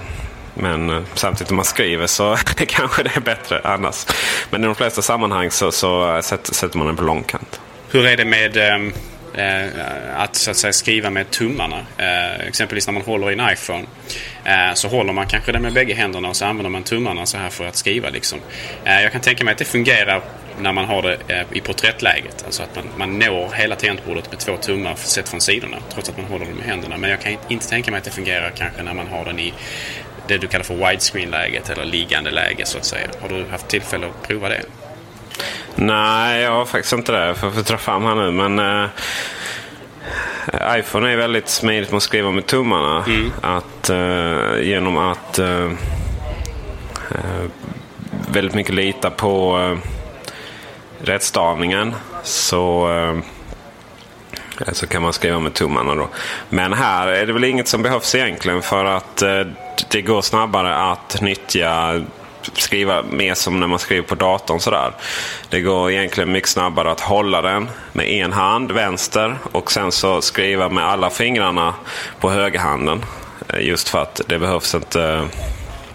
[0.59, 4.05] Men eh, samtidigt när man skriver så kanske det är bättre annars.
[4.49, 7.59] Men i de flesta sammanhang så, så eh, sätter man den på långkant.
[7.91, 8.93] Hur är det med ehm,
[9.33, 11.85] eh, att, så att säga, skriva med tummarna?
[11.97, 13.85] Eh, exempelvis när man håller i en iPhone.
[14.45, 17.37] Eh, så håller man kanske den med bägge händerna och så använder man tummarna så
[17.37, 18.09] här för att skriva.
[18.09, 18.39] Liksom.
[18.83, 20.21] Eh, jag kan tänka mig att det fungerar
[20.61, 22.43] när man har det eh, i porträttläget.
[22.45, 26.17] Alltså att man, man når hela tangentbordet med två tummar sett från sidorna trots att
[26.17, 26.97] man håller dem med händerna.
[26.97, 29.53] Men jag kan inte tänka mig att det fungerar kanske när man har den i
[30.29, 33.07] det du kallar för widescreen-läget eller liggande läge så att säga.
[33.21, 34.61] Har du haft tillfälle att prova det?
[35.75, 37.25] Nej, jag har faktiskt inte det.
[37.25, 38.31] Jag får dra fram här nu.
[38.31, 38.89] Men uh,
[40.79, 43.05] iPhone är väldigt smidigt med att skriva med tummarna.
[43.05, 43.31] Mm.
[43.41, 45.71] Att, uh, genom att uh,
[48.31, 49.59] väldigt mycket lita på
[51.01, 55.95] rättstavningen så, eh, så kan man skriva med tummarna.
[55.95, 56.09] Då.
[56.49, 59.41] Men här är det väl inget som behövs egentligen för att eh,
[59.89, 62.01] det går snabbare att nyttja
[62.53, 64.59] skriva mer som när man skriver på datorn.
[64.59, 64.91] Sådär.
[65.49, 70.21] Det går egentligen mycket snabbare att hålla den med en hand, vänster, och sen så
[70.21, 71.73] skriva med alla fingrarna
[72.19, 73.05] på högerhanden.
[73.53, 75.27] Eh, just för att det behövs inte...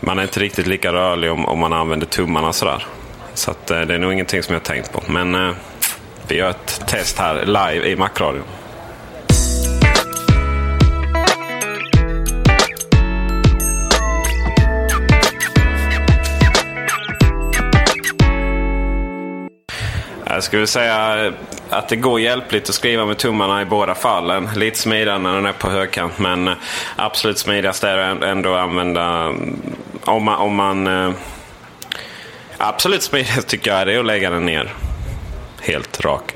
[0.00, 2.86] Man är inte riktigt lika rörlig om, om man använder tummarna sådär.
[3.34, 5.02] Så att, eh, det är nog ingenting som jag har tänkt på.
[5.06, 5.54] Men eh,
[6.28, 8.44] vi gör ett test här live i Macradion.
[20.34, 21.32] Jag skulle säga
[21.70, 24.50] att det går hjälpligt att skriva med tummarna i båda fallen.
[24.56, 26.54] Lite smidigare när den är på högkant men eh,
[26.96, 29.60] absolut smidigast är det ändå att använda mm,
[30.04, 31.10] om man, om man eh,
[32.58, 34.74] absolut smidigast tycker jag är det att lägga den ner
[35.60, 36.34] helt rak.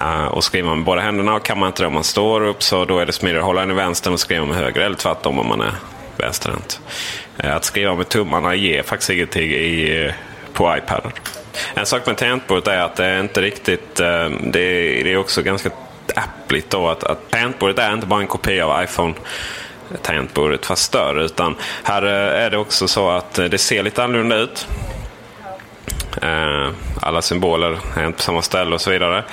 [0.00, 2.62] Uh, och skriva med båda händerna och kan man inte det om man står upp
[2.62, 4.80] så då är det smidigare att hålla den i vänster och skriva med höger.
[4.80, 5.74] Eller tvärtom om man är
[6.16, 6.80] vänsterhänt.
[7.44, 10.12] Uh, att skriva med tummarna ger faktiskt ingenting i, uh,
[10.52, 11.12] på iPaden.
[11.74, 14.00] En sak med tangentbordet är att det är inte riktigt...
[14.00, 15.70] Eh, det är, det är också ganska
[16.14, 19.14] appligt då att, att tangentbordet är inte bara en kopia av iPhone
[20.02, 21.24] tangentbordet fast större.
[21.24, 24.66] Utan här eh, är det också så att eh, det ser lite annorlunda ut.
[27.00, 29.24] Alla symboler är inte på samma ställe och så vidare.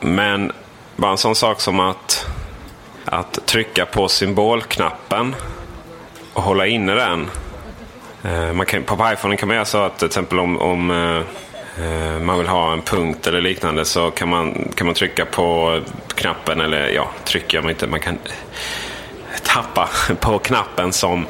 [0.00, 0.52] Men
[0.96, 2.26] bara en sån sak som att,
[3.04, 5.34] att trycka på symbolknappen
[6.32, 7.30] och hålla inne den
[8.24, 11.86] Eh, man kan, på iPhone kan man göra så att till exempel om, om eh,
[11.86, 15.80] eh, man vill ha en punkt eller liknande så kan man, kan man trycka på
[16.14, 17.86] knappen eller ja, trycka man inte.
[17.86, 18.18] Man kan
[19.42, 19.88] tappa
[20.20, 21.26] på knappen som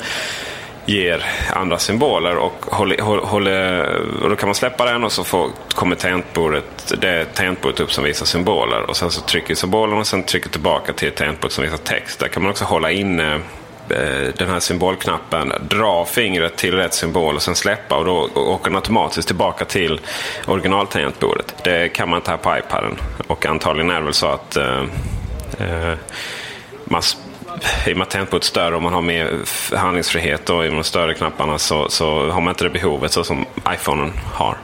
[0.86, 3.84] ger andra symboler och, håller, håller,
[4.22, 8.04] och då kan man släppa den och så får, kommer tangentbordet, det tangentbordet upp som
[8.04, 8.80] visar symboler.
[8.90, 12.18] Och sen så trycker symbolen och sen trycker tillbaka till tangentbordet som visar text.
[12.18, 13.40] Där kan man också hålla inne Eh,
[13.90, 18.64] Eh, den här symbolknappen, dra fingret till rätt symbol och sen släppa och då åker
[18.64, 20.00] den automatiskt tillbaka till
[20.46, 21.54] originaltangentbordet.
[21.64, 22.96] Det kan man inte här på iPaden.
[23.26, 24.82] Och antagligen är det väl så att eh,
[25.58, 25.94] eh
[26.84, 27.02] man,
[27.86, 29.38] i och med att tangentbordet är större och man har mer
[29.76, 33.46] handlingsfrihet och i de större knapparna så, så har man inte det behovet så som
[33.74, 34.56] iPhonen har.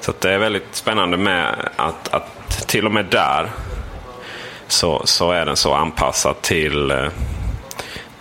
[0.00, 3.50] Så det är väldigt spännande med att, att till och med där
[4.68, 7.06] så, så är den så anpassad till eh,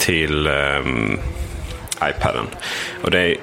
[0.05, 1.19] till um,
[2.03, 2.47] iPaden.
[3.01, 3.35] Och det,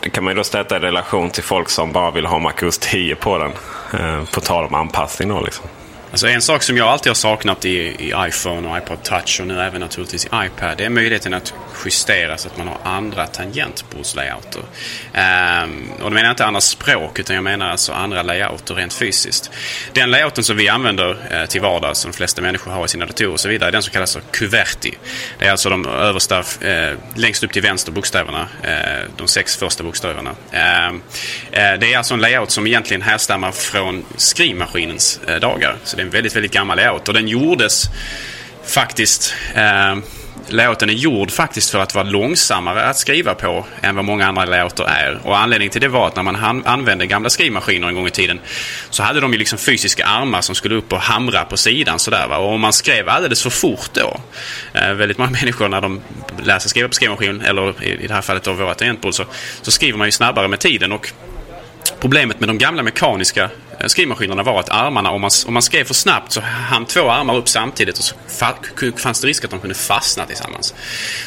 [0.00, 2.78] det, kan man ju då sätta i relation till folk som bara vill ha MacOS
[2.78, 3.52] 10 på den.
[4.00, 5.66] Uh, på tal om anpassning då liksom.
[6.10, 9.46] Alltså en sak som jag alltid har saknat i, i iPhone och iPod Touch och
[9.46, 13.26] nu även naturligtvis i iPad det är möjligheten att justera så att man har andra
[13.26, 14.60] tangentbordslayouter.
[14.60, 18.92] Um, och då menar jag inte andra språk utan jag menar alltså andra layouter rent
[18.92, 19.50] fysiskt.
[19.92, 23.06] Den layouten som vi använder uh, till vardags, som de flesta människor har i sina
[23.06, 24.94] datorer och så vidare, är den som kallas för Kuverti.
[25.38, 29.84] Det är alltså de översta, uh, längst upp till vänster bokstäverna, uh, de sex första
[29.84, 30.34] bokstäverna.
[30.50, 31.02] Ehm,
[31.50, 35.76] det är alltså en layout som egentligen härstammar från skrivmaskinens dagar.
[35.96, 37.84] Så det är en väldigt, väldigt gammal layout och den gjordes
[38.64, 39.96] faktiskt eh,
[40.48, 44.44] låten är gjord faktiskt för att vara långsammare att skriva på än vad många andra
[44.44, 45.20] layouter är.
[45.22, 48.40] Och anledningen till det var att när man använde gamla skrivmaskiner en gång i tiden
[48.90, 52.26] så hade de ju liksom fysiska armar som skulle upp och hamra på sidan sådär
[52.28, 52.36] va.
[52.36, 54.20] Och om man skrev alldeles för fort då,
[54.72, 56.00] eh, väldigt många människor när de
[56.42, 59.24] lär sig skriva på skrivmaskin, eller i, i det här fallet då våra tangentbord, så,
[59.62, 61.12] så skriver man ju snabbare med tiden och
[62.00, 65.84] Problemet med de gamla mekaniska Eh, skrivmaskinerna var att armarna, om man, om man skrev
[65.84, 68.14] för snabbt så hann två armar upp samtidigt och så
[68.96, 70.74] fanns det risk att de kunde fastna tillsammans.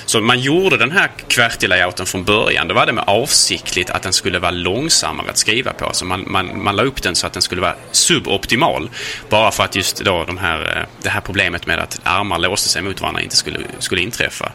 [0.06, 2.68] Så man gjorde den här QWERTY-layouten från början.
[2.68, 5.90] Då var det med avsiktligt att den skulle vara långsammare att skriva på.
[5.94, 8.90] Så man, man, man la upp den så att den skulle vara suboptimal.
[9.30, 12.70] Bara för att just då de här, eh, det här problemet med att armar låste
[12.70, 14.52] sig mot varandra inte skulle, skulle inträffa.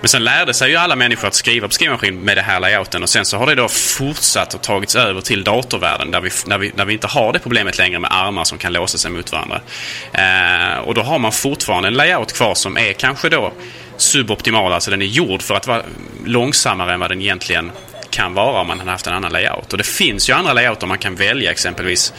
[0.00, 3.02] Men sen lärde sig ju alla människor att skriva på skrivmaskin med det här layouten
[3.02, 6.58] och sen så har det då fortsatt och tagits över till datorvärlden där vi, när,
[6.58, 9.32] vi, när vi inte har det problemet längre med armar som kan låsa sig mot
[9.32, 9.60] varandra.
[10.12, 13.52] Eh, och då har man fortfarande en layout kvar som är kanske då
[13.96, 15.82] suboptimal, alltså den är gjord för att vara
[16.24, 17.72] långsammare än vad den egentligen
[18.10, 19.72] kan vara om man hade haft en annan layout.
[19.72, 22.12] Och det finns ju andra layouter man kan välja exempelvis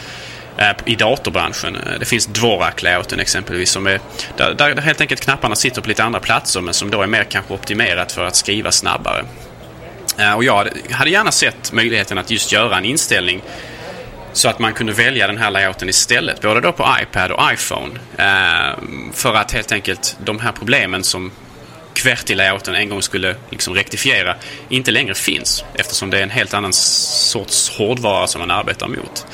[0.57, 1.75] eh, i datorbranschen.
[1.75, 3.99] Eh, det finns Dvorak-layouten exempelvis som är,
[4.37, 7.23] där, där helt enkelt knapparna sitter på lite andra platser men som då är mer
[7.23, 9.25] kanske optimerat för att skriva snabbare.
[10.17, 13.41] Eh, och jag hade gärna sett möjligheten att just göra en inställning
[14.33, 17.99] så att man kunde välja den här layouten istället, både då på iPad och iPhone.
[18.17, 21.31] Ehm, för att helt enkelt de här problemen som
[21.93, 24.35] QWERTY-layouten en gång skulle liksom rektifiera
[24.69, 29.25] inte längre finns eftersom det är en helt annan sorts hårdvara som man arbetar mot.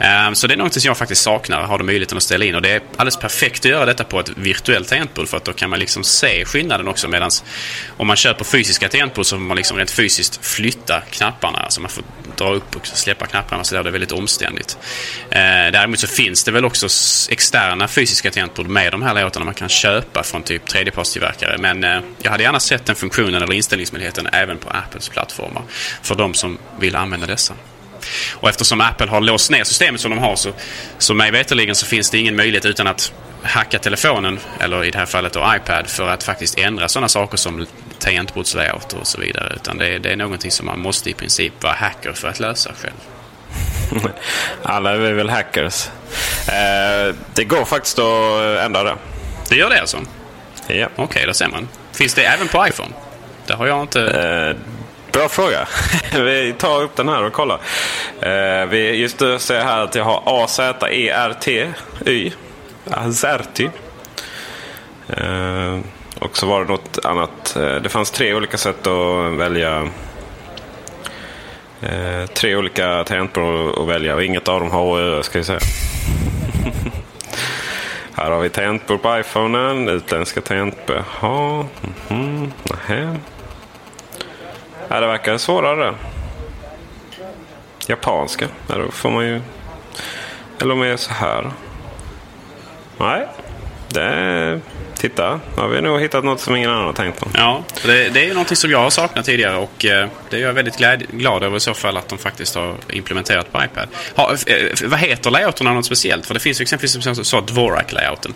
[0.00, 2.54] Ehm, så det är något som jag faktiskt saknar, har du möjligheten att ställa in.
[2.54, 5.52] Och det är alldeles perfekt att göra detta på ett virtuellt tangentbord för att då
[5.52, 7.08] kan man liksom se skillnaden också.
[7.08, 7.30] Medan
[7.96, 11.58] om man köper fysiska tangentbord så får man liksom rent fysiskt flytta knapparna.
[11.58, 12.04] Alltså man får
[12.36, 14.78] dra upp och släppa knapparna så där det är väldigt omständigt.
[15.30, 16.86] Ehm, däremot så finns det väl också
[17.30, 21.58] externa fysiska tangentbord med de här låtarna man kan köpa från typ tredjepartstillverkare.
[21.58, 25.62] Men jag hade gärna sett den funktionen eller inställningsmöjligheten även på Apples plattformar
[26.02, 27.54] för de som vill använda dessa.
[28.34, 30.52] Och eftersom Apple har låst ner systemet som de har så,
[30.98, 34.98] så mig veterligen så finns det ingen möjlighet utan att hacka telefonen, eller i det
[34.98, 37.66] här fallet då iPad, för att faktiskt ändra sådana saker som
[37.98, 39.52] tangentbordslayout och så vidare.
[39.56, 42.72] Utan det, det är någonting som man måste i princip vara hacker för att lösa
[42.82, 42.94] själv.
[44.62, 45.88] Alla är väl hackers.
[46.48, 48.96] Eh, det går faktiskt att ändra det.
[49.48, 49.96] Det gör det alltså?
[50.66, 50.86] Ja.
[50.96, 51.68] Okej, okay, då ser man.
[51.96, 52.90] Finns det även på iPhone?
[53.46, 54.00] Det har jag inte...
[54.00, 54.56] Eh,
[55.12, 55.68] bra fråga.
[56.12, 57.60] vi tar upp den här och kollar.
[58.20, 61.10] Eh, vi just nu ser jag här att jag har AZERTY.
[62.90, 63.68] Azerty.
[65.08, 65.78] Eh,
[66.18, 67.56] och så var det något annat.
[67.56, 69.88] Eh, det fanns tre olika sätt att välja.
[71.80, 75.60] Eh, tre olika tangentbord att välja och inget av dem har OÖ ska jag säga.
[78.16, 79.88] Här har vi tangentbord på iPhonen.
[79.88, 80.96] Utländska tangentbord.
[80.96, 81.66] Jaha.
[82.08, 83.16] Mm -hmm.
[84.88, 85.94] Ja, det verkar svårare.
[87.86, 88.48] Japanska.
[88.68, 89.40] Ja, då får man ju...
[90.60, 91.50] Eller om jag gör så här.
[92.98, 93.26] Nej.
[93.88, 94.60] Det.
[94.98, 97.28] Titta, har vi nog hittat något som ingen annan har tänkt på.
[97.34, 100.52] Ja, det, det är någonting som jag har saknat tidigare och eh, det är jag
[100.52, 103.88] väldigt glad, glad över i så fall att de faktiskt har implementerat på iPad.
[104.14, 106.26] Ha, eh, vad heter layouterna något speciellt?
[106.26, 108.34] För det finns ju exempelvis som så Dvorak-layouten.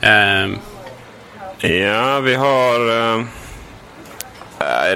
[0.00, 0.48] Eh.
[1.70, 3.24] Ja, vi har...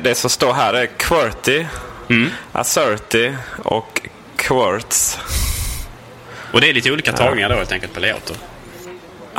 [0.00, 1.66] Det som står här är QWERTY,
[2.10, 2.30] mm.
[2.52, 4.00] Asserty och
[4.36, 5.18] Quartz.
[6.52, 8.36] Och det är lite olika tagningar då helt enkelt på layouter?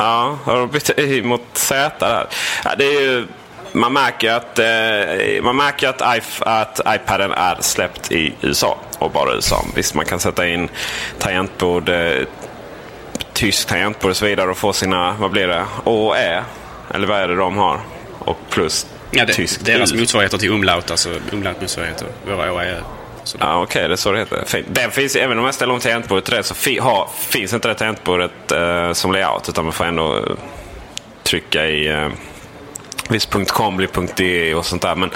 [0.00, 2.26] Ja, har de bytt i mot Z där.
[2.64, 3.26] Ja, det är ju,
[3.72, 6.02] man märker att, eh, man märker att,
[6.42, 9.64] att iPaden är släppt i USA och bara USA.
[9.74, 10.68] Visst, man kan sätta in
[11.18, 12.12] tangentbord, eh,
[13.32, 16.42] tysk tangentbord och så vidare och få sina, vad blir det, Å Ä?
[16.94, 17.80] Eller vad är det de har?
[18.18, 22.06] Och plus ja, det, tysk Deras motsvarigheter till umlaut, alltså umlaut-motsvarigheter.
[22.26, 22.60] Våra Å
[23.38, 24.64] är Okej, okay, det är så det heter.
[24.68, 27.68] Den finns, även om jag ställer om tangentbordet till det så fi, ha, finns inte
[27.68, 29.48] det tangentbordet eh, som layout.
[29.48, 30.22] Utan man får ändå eh,
[31.22, 32.08] trycka i eh,
[33.10, 34.94] viss.com blir .de och sånt där.
[34.94, 35.10] Men,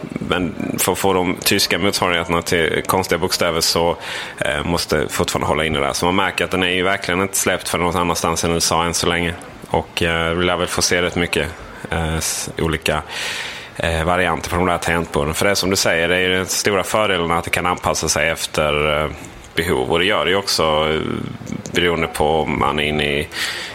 [0.00, 3.96] men för att få de tyska motsvarigheterna till konstiga bokstäver så
[4.38, 5.92] eh, måste fortfarande hålla inne där.
[5.92, 8.84] Så man märker att den är ju verkligen inte släppt för något annanstans än USA
[8.84, 9.34] än så länge.
[9.70, 11.48] Och eh, vi lär väl få se rätt mycket
[11.90, 12.18] eh,
[12.58, 13.02] olika
[13.76, 15.34] eh, varianter på de där tangentborden.
[15.34, 18.08] För det är som du säger, det är den stora fördelen att det kan anpassa
[18.08, 19.10] sig efter eh,
[19.54, 19.92] behov.
[19.92, 21.00] Och det gör det ju också eh,
[21.72, 23.28] beroende på om man är inne i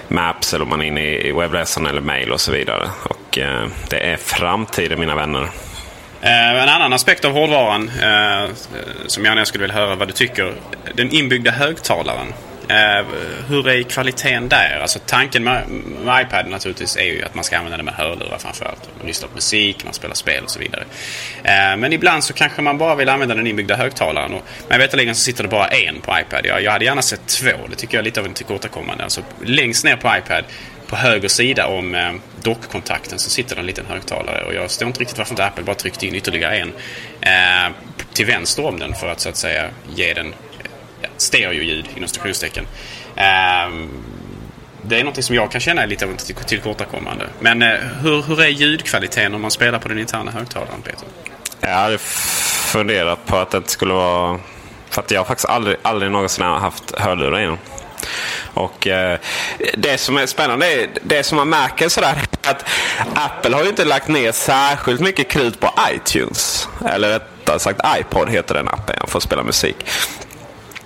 [0.07, 2.89] Maps eller om man är inne i webbläsaren eller mail och så vidare.
[3.03, 5.49] Och eh, det är framtiden mina vänner.
[6.21, 8.49] Eh, en annan aspekt av hårdvaran eh,
[9.07, 10.53] som jag gärna skulle vilja höra vad du tycker.
[10.95, 12.33] Den inbyggda högtalaren.
[12.69, 13.05] Eh,
[13.47, 14.79] hur är kvaliteten där?
[14.81, 15.69] Alltså tanken med,
[16.05, 18.89] med iPad naturligtvis är ju att man ska använda den med hörlurar framförallt.
[18.97, 20.83] Man lyssnar på musik, man spelar spel och så vidare.
[21.43, 24.33] Eh, men ibland så kanske man bara vill använda den inbyggda högtalaren.
[24.33, 26.45] Och, men veterligen så sitter det bara en på iPad.
[26.45, 27.51] Jag, jag hade gärna sett två.
[27.69, 29.03] Det tycker jag är lite av en tillkortakommande.
[29.03, 30.43] Alltså längst ner på iPad
[30.87, 34.45] på höger sida om eh, dockkontakten så sitter det en liten högtalare.
[34.45, 36.73] Och jag förstår inte riktigt varför inte Apple bara tryckte in ytterligare en
[37.21, 37.71] eh,
[38.13, 40.33] till vänster om den för att så att säga ge den
[41.21, 42.67] stereoljud inom stationstecken.
[43.15, 43.89] Ehm,
[44.81, 47.27] det är något som jag kan känna är lite av ett tillkortakommande.
[47.39, 51.07] Men eh, hur, hur är ljudkvaliteten om man spelar på den interna högtalaren, Peter?
[51.61, 54.39] Jag hade funderat på att det inte skulle vara...
[54.89, 57.57] För att jag har faktiskt aldrig, aldrig någonsin haft hörlurar innan.
[58.53, 59.19] Och eh,
[59.77, 62.65] Det som är spännande är det som man märker sådär att
[63.13, 66.67] Apple har ju inte lagt ner särskilt mycket krut på iTunes.
[66.89, 69.75] Eller rättare sagt iPod heter den appen för att spela musik.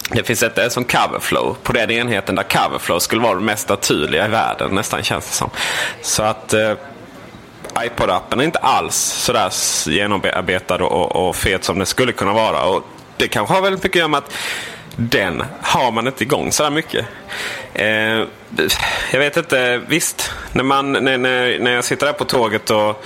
[0.09, 4.25] Det finns ett som Coverflow på den enheten där Coverflow skulle vara det mest naturliga
[4.25, 5.49] i världen nästan känns det som.
[6.01, 6.73] Så att eh,
[7.79, 9.51] iPod-appen är inte alls sådär
[9.89, 12.63] genomarbetad och, och fet som den skulle kunna vara.
[12.63, 12.83] Och
[13.17, 14.33] det kanske har väldigt mycket att göra med att
[14.95, 17.05] den har man inte igång sådär mycket.
[17.73, 18.23] Eh,
[19.11, 20.31] jag vet inte, visst.
[20.51, 21.17] När, man, när,
[21.59, 23.05] när jag sitter där på tåget och,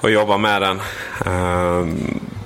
[0.00, 0.80] och jobbar med den.
[1.26, 1.86] Eh,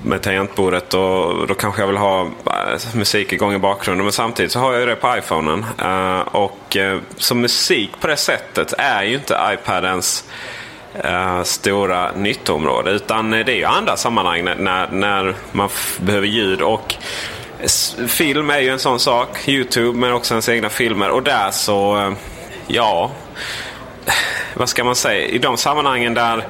[0.05, 4.05] med tangentbordet och då kanske jag vill ha eh, musik igång i bakgrunden.
[4.05, 5.65] Men samtidigt så har jag ju det på iPhonen.
[5.79, 10.25] Eh, och eh, så musik på det sättet är ju inte iPadens
[11.45, 12.91] stora nyttoområde.
[12.91, 15.69] Utan det är ju andra sammanhang när, när, när man
[16.01, 16.63] behöver ljud.
[16.63, 16.95] och
[18.09, 19.49] Film är ju en sån sak.
[19.49, 21.11] Youtube men också ens egna filmer.
[21.11, 22.15] Och där så,
[22.67, 23.11] ja.
[24.55, 25.27] Vad ska man säga?
[25.27, 26.45] I de sammanhangen där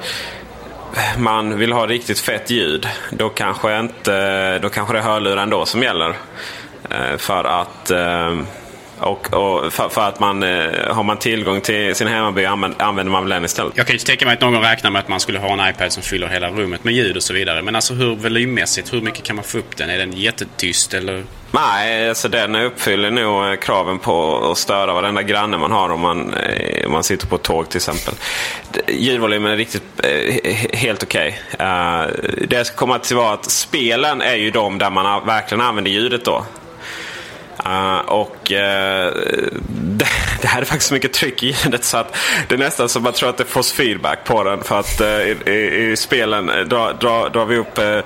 [1.17, 2.87] man vill ha riktigt fett ljud.
[3.11, 6.15] Då kanske, inte, då kanske det är hörlurar ändå som gäller.
[6.89, 8.35] Eh, för att eh,
[8.99, 13.23] och, och för, för att man eh, har man tillgång till sin hemmaby använder, man
[13.23, 13.73] väl den istället.
[13.75, 15.91] Jag kan ju tänka mig att någon räknar med att man skulle ha en iPad
[15.91, 17.61] som fyller hela rummet med ljud och så vidare.
[17.61, 19.89] Men alltså hur volymmässigt, hur mycket kan man få upp den?
[19.89, 21.23] Är den jättetyst eller?
[21.51, 25.99] Nej, alltså den uppfyller nog eh, kraven på att störa varenda granne man har om
[26.01, 28.13] man, eh, om man sitter på ett tåg till exempel.
[28.87, 31.39] Ljudvolymen är riktigt he- helt okej.
[31.59, 32.03] Eh,
[32.47, 35.91] det jag ska komma till var att spelen är ju de där man verkligen använder
[35.91, 36.45] ljudet då.
[37.67, 38.57] Uh, och uh,
[39.69, 40.05] det,
[40.41, 43.03] det här är faktiskt så mycket tryck i ljudet så att det är nästan som
[43.03, 44.63] man tror att det får feedback på den.
[44.63, 47.99] För att uh, i, i, i spelen drar dra, dra vi upp uh,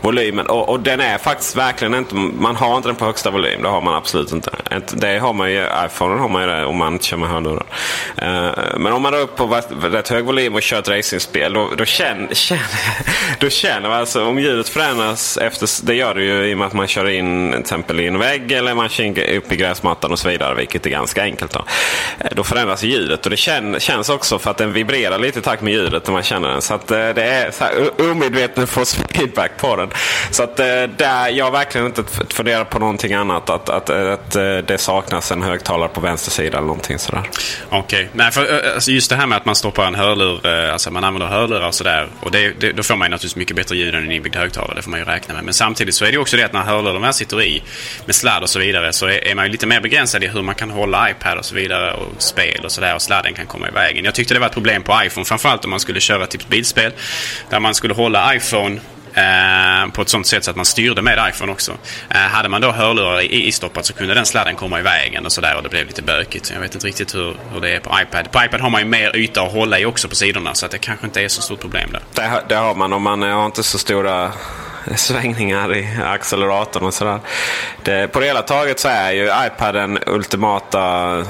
[0.00, 0.46] volymen.
[0.46, 3.62] Och, och den är faktiskt verkligen inte, man har inte den på högsta volym.
[3.62, 4.50] Det har man absolut inte.
[4.92, 7.66] Det har man ju, iPhone har man ju det om man inte kör med hörlurar.
[8.22, 11.52] Uh, men om man drar upp på rätt- rätt hög volym och kör ett racingspel
[11.52, 12.62] då, då känner, känner,
[13.40, 16.66] då känner man alltså om ljudet förändras efter, det gör det ju i och med
[16.66, 19.56] att man kör in till exempel i en vägg eller man kör in upp i
[19.56, 21.52] gräsmattan och så vidare, vilket är ganska enkelt.
[21.52, 21.64] Då,
[22.18, 25.42] eh, då förändras ljudet och det kän, känns också för att den vibrerar lite i
[25.42, 26.62] takt med ljudet när man känner den.
[26.62, 27.72] Så att eh, det är så här,
[28.10, 28.84] omedveten får
[29.14, 29.88] feedback på den.
[30.30, 33.50] Så att eh, där, jag har verkligen inte funderat på någonting annat.
[33.50, 37.22] Att, att, eh, att eh, det saknas en högtalare på vänster sida eller någonting sådär.
[37.68, 38.08] Okej.
[38.12, 41.26] Nej, för alltså just det här med att man stoppar en hörlur, alltså man använder
[41.26, 42.08] hörlurar och sådär.
[42.20, 44.74] Och det, det, då får man ju naturligtvis mycket bättre ljud än en inbyggd högtalare.
[44.74, 45.44] Det får man ju räkna med.
[45.44, 47.62] Men samtidigt så är det också det att när hörlurarna sitter i
[48.06, 50.42] med sladd och så vidare så är, är man ju lite mer begränsad i hur
[50.42, 53.68] man kan hålla iPad och så vidare och spel och sådär och sladden kan komma
[53.68, 54.04] i vägen.
[54.04, 56.92] Jag tyckte det var ett problem på iPhone, framförallt om man skulle köra typ bilspel.
[57.50, 58.80] Där man skulle hålla iPhone
[59.18, 61.72] Eh, på ett sånt sätt så att man styrde med iPhone också.
[62.10, 65.32] Eh, hade man då hörlurar i, istoppat så kunde den sladden komma i vägen och
[65.32, 66.50] sådär och det blev lite bökigt.
[66.54, 68.30] Jag vet inte riktigt hur, hur det är på iPad.
[68.32, 70.72] På iPad har man ju mer yta att hålla i också på sidorna så att
[70.72, 72.00] det kanske inte är så stort problem där.
[72.14, 74.32] Det, har- det har man om man har inte så stora
[74.94, 77.20] svängningar i acceleratorn och sådär.
[77.82, 81.24] Det, på det hela taget så är ju iPad den ultimata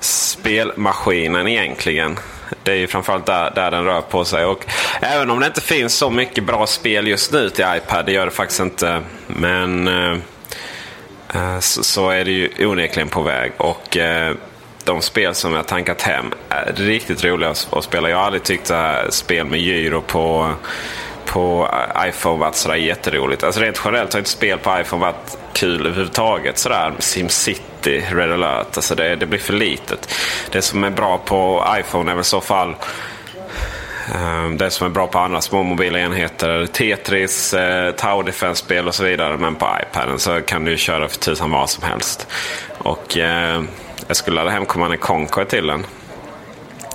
[0.00, 2.18] spelmaskinen egentligen.
[2.62, 4.44] Det är ju framförallt där, där den rör på sig.
[4.44, 4.66] Och
[5.00, 8.24] även om det inte finns så mycket bra spel just nu till iPad, det gör
[8.24, 9.02] det faktiskt inte.
[9.26, 10.18] Men eh,
[11.34, 13.52] eh så, så är det ju onekligen på väg.
[13.56, 14.34] Och eh,
[14.84, 18.10] de spel som jag tankat hem är riktigt roliga att, att spela.
[18.10, 20.54] Jag har aldrig tyckt att här spel med gyro på,
[21.32, 21.68] på
[22.06, 23.44] iPhone varit sådär jätteroligt.
[23.44, 26.58] Alltså rent generellt har inte spel på iPhone varit kul överhuvudtaget.
[26.58, 28.76] Sådär SimCity, Red alert.
[28.76, 30.14] Alltså det, det blir för litet.
[30.50, 32.74] Det som är bra på iPhone är väl i så fall
[34.14, 36.66] ehm, det som är bra på andra små mobila enheter.
[36.66, 39.36] Tetris, eh, Tower Defense-spel och så vidare.
[39.36, 42.26] Men på iPaden så kan du köra för tusan vad som helst.
[42.78, 43.62] Och eh,
[44.06, 45.86] jag skulle ladda hem Command Conquer till den.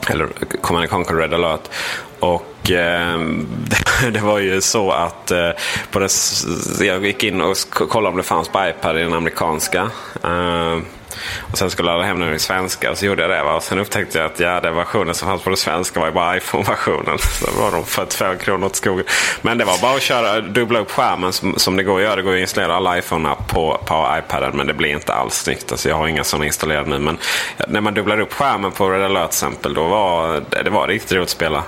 [0.09, 0.27] Eller
[0.61, 1.69] Command Conquer Red alert.
[2.23, 3.19] Och eh,
[4.11, 5.49] det, var ju så att eh,
[5.91, 6.09] på det,
[6.85, 9.91] jag gick in och kollade om det fanns på iPad i den amerikanska.
[10.23, 10.79] Eh,
[11.51, 13.43] och sen skulle jag ladda hem den i svenska och så gjorde jag det.
[13.43, 13.53] Va?
[13.55, 16.13] Och sen upptäckte jag att ja, den versionen som fanns på den svenska var ju
[16.13, 17.17] bara iPhone-versionen.
[17.19, 19.05] Så var de 45 kronor åt skogen.
[19.41, 22.15] Men det var bara att köra, dubbla upp skärmen som, som det går att göra.
[22.15, 25.71] Det går att installera alla iPhone-app på, på iPaden men det blir inte alls snyggt.
[25.71, 26.99] Alltså, jag har inga sådana installerade nu.
[26.99, 27.17] Men
[27.67, 30.87] när man dubblar upp skärmen på Red Alert till exempel, då var det, det var
[30.87, 31.63] riktigt roligt att spela.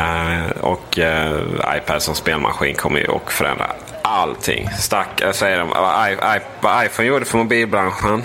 [0.00, 3.66] Uh, och uh, iPad som spelmaskin kommer ju att förändra
[4.02, 4.68] allting.
[4.78, 8.24] Stack, jag säger de, i- i- vad iPhone gjorde för mobilbranschen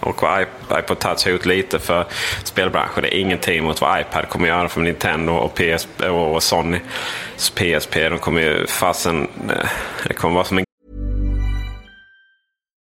[0.00, 0.46] och vad
[0.78, 2.04] iPod Touch har gjort lite för
[2.44, 3.04] spelbranschen.
[3.04, 6.78] Är ingenting mot vad iPad kommer göra för Nintendo och, PS, och Sony.
[7.36, 8.08] PSP.
[8.08, 9.28] De kommer ju fasen...
[9.50, 9.68] Eh,
[10.08, 10.64] det kommer vara som en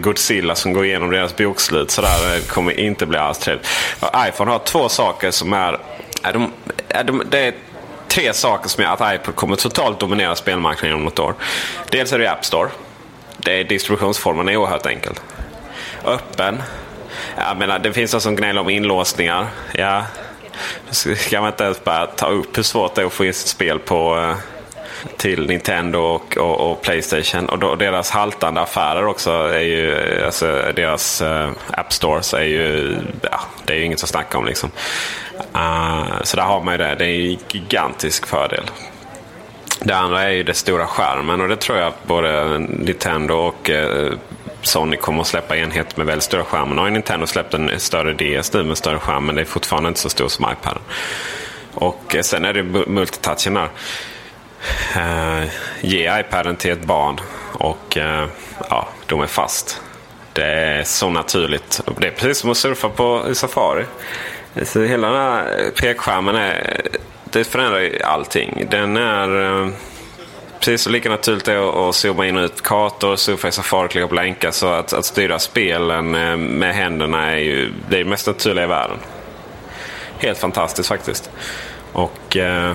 [0.00, 1.90] Godzilla som går igenom deras bokslut.
[1.90, 3.68] Sådär, det kommer inte bli alls trevligt.
[4.28, 5.78] iPhone har två saker som är...
[6.22, 6.52] är, de,
[6.88, 7.54] är de, det är
[8.08, 11.34] tre saker som gör att iPod kommer totalt dominera spelmarknaden om något år.
[11.90, 12.68] Dels är det App Store.
[13.36, 15.12] Det är distributionsformen är oerhört enkel.
[16.04, 16.62] Öppen.
[17.36, 19.46] Jag menar, det finns de som gnäller om inlåsningar.
[19.74, 20.04] Ja,
[20.90, 23.48] ska man inte ens bara ta upp hur svårt det är att få in sitt
[23.48, 24.36] spel på eh,
[25.16, 27.48] till Nintendo och, och, och Playstation.
[27.48, 32.96] Och då, deras haltande affärer också är ju, alltså deras uh, App Stores är ju,
[33.22, 34.70] ja, det är ju inget att snacka om liksom.
[35.54, 36.94] Uh, så där har man ju det.
[36.94, 38.64] Det är en gigantisk fördel.
[39.80, 43.70] Det andra är ju den stora skärmen och det tror jag att både Nintendo och
[43.70, 44.12] uh,
[44.62, 46.74] Sony kommer att släppa enhet med väldigt stora skärmar.
[46.74, 49.44] Nu har ju Nintendo släppt en större DS nu med större skärm men det är
[49.44, 50.78] fortfarande inte så stor som iPad.
[51.74, 53.68] Och sen är det multitouchen där
[54.96, 55.44] eh,
[55.80, 57.20] ge iPaden till ett barn
[57.52, 58.26] och eh,
[58.70, 59.80] ja, de är fast.
[60.32, 61.80] Det är så naturligt.
[61.98, 63.84] Det är precis som att surfa på Safari.
[64.62, 66.80] Så hela den här pekskärmen är,
[67.24, 68.66] det förändrar allting.
[68.70, 69.68] Den är eh,
[70.60, 74.14] precis lika naturligt är att zooma in och ut kartor, surfa i Safari, klicka på
[74.14, 74.50] länkar.
[74.50, 78.64] Så att, att styra spelen eh, med händerna är ju det, är det mest naturliga
[78.64, 78.98] i världen.
[80.18, 81.30] Helt fantastiskt faktiskt.
[81.92, 82.72] Och eh,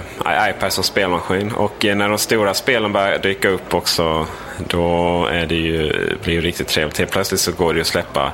[0.50, 1.52] iPad som spelmaskin.
[1.52, 4.28] Och eh, när de stora spelen börjar dyka upp också.
[4.58, 5.94] Då är det ju,
[6.24, 6.98] blir det riktigt trevligt.
[6.98, 8.32] Helt plötsligt så går det ju att släppa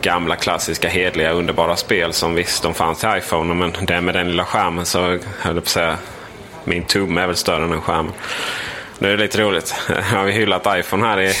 [0.00, 3.54] gamla klassiska hedliga underbara spel som visst de fanns till iPhone.
[3.54, 5.98] Men det med den lilla skärmen så höll jag på att säga.
[6.64, 8.12] Min tumme är väl större än den skärmen.
[8.98, 9.74] Nu är det lite roligt.
[9.88, 11.32] Jag har hyllat iPhone här i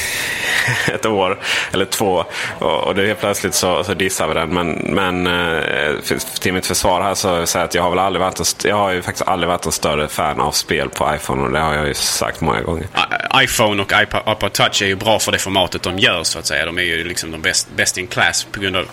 [0.92, 1.40] ett år
[1.72, 2.24] eller två.
[2.58, 4.48] Och, nu helt plötsligt så, så dissar vi den.
[4.48, 5.62] Men, men eh,
[6.02, 8.38] för, till mitt försvar här så vill jag säga att jag har väl aldrig varit
[8.38, 11.42] en, jag har ju faktiskt aldrig varit en större fan av spel på iPhone.
[11.42, 12.86] Och det har jag ju sagt många gånger.
[12.94, 16.38] Eh, iPhone och iPod, iPod Touch är ju bra för det formatet de gör så
[16.38, 16.66] att säga.
[16.66, 18.88] De är ju liksom de bäst best in class på grund av eh,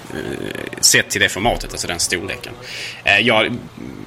[0.81, 2.53] sett till det formatet, alltså den storleken.
[3.21, 3.57] Jag,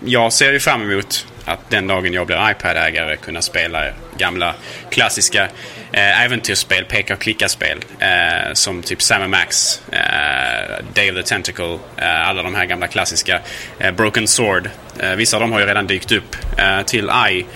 [0.04, 3.84] jag ser ju fram emot att den dagen jag blir iPad-ägare kunna spela
[4.18, 4.54] gamla
[4.90, 5.48] klassiska
[5.92, 7.78] eh, äventyrsspel, peka och klicka-spel.
[7.98, 12.86] Eh, som typ Sam Max, eh, Day of the Tentacle, eh, alla de här gamla
[12.86, 13.40] klassiska.
[13.78, 14.70] Eh, Broken Sword.
[14.98, 17.46] Eh, vissa av dem har ju redan dykt upp eh, till i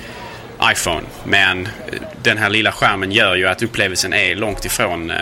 [0.62, 1.03] iPhone.
[1.24, 1.72] Men eh,
[2.22, 5.16] den här lilla skärmen gör ju att upplevelsen är långt ifrån eh,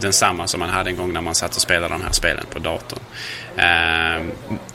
[0.00, 2.58] densamma som man hade en gång när man satt och spelade de här spelen på
[2.58, 3.00] datorn.
[3.58, 4.26] Uh,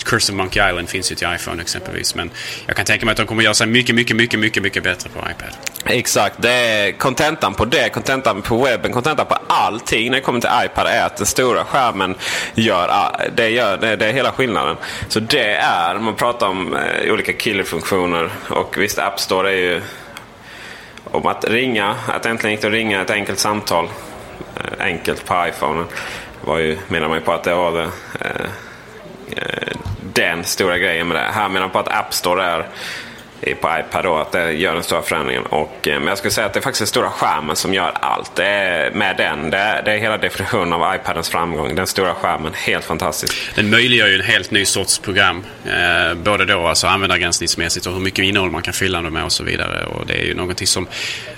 [0.04, 2.16] Curse of Monkey Island finns ju till iPhone exempelvis.
[2.16, 2.32] Men
[2.66, 5.10] jag kan tänka mig att de kommer göra sig mycket, mycket, mycket, mycket, mycket bättre
[5.10, 5.50] på iPad.
[5.86, 6.36] Exakt.
[6.42, 10.50] Det är kontentan på det, kontentan på webben, kontentan på allting när det kommer till
[10.66, 12.16] iPad är att den stora skärmen
[12.56, 14.76] gör ah, det, gör, det, det är hela skillnaden.
[15.08, 19.82] Så det är, man pratar om eh, olika killerfunktioner och visst App Store är ju
[21.12, 23.88] om att ringa, att äntligen gick det att ringa ett enkelt samtal
[24.60, 25.86] Eh, enkelt på iPhone.
[26.42, 27.90] var ju, menar man ju på att det var det,
[28.20, 28.46] eh,
[29.36, 29.78] eh,
[30.14, 31.32] den stora grejen med det.
[31.32, 32.68] Här menar man på att App Store är
[33.42, 35.44] på iPad då, att det gör den stora förändringen.
[35.44, 37.92] Och, eh, men jag skulle säga att det är faktiskt den stora skärmen som gör
[37.94, 38.36] allt.
[38.36, 41.76] Det är, med den, det är, det är hela definitionen av iPadens framgång.
[41.76, 43.56] Den stora skärmen, helt fantastisk.
[43.56, 45.44] Den möjliggör ju en helt ny sorts program.
[45.66, 49.32] Eh, både då alltså användargränssnittsmässigt och hur mycket innehåll man kan fylla dem med och
[49.32, 49.86] så vidare.
[49.86, 50.88] Och det är ju någonting som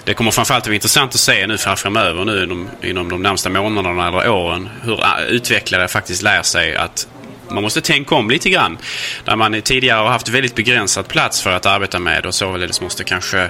[0.04, 3.49] det kommer framförallt att vara intressant att se nu framöver nu inom, inom de närmsta
[3.49, 4.70] månaderna eller åren.
[4.84, 7.08] Hur eh, utvecklare faktiskt lär sig att
[7.54, 8.78] man måste tänka om lite grann.
[9.26, 13.04] Där man tidigare har haft väldigt begränsad plats för att arbeta med och således måste
[13.04, 13.49] kanske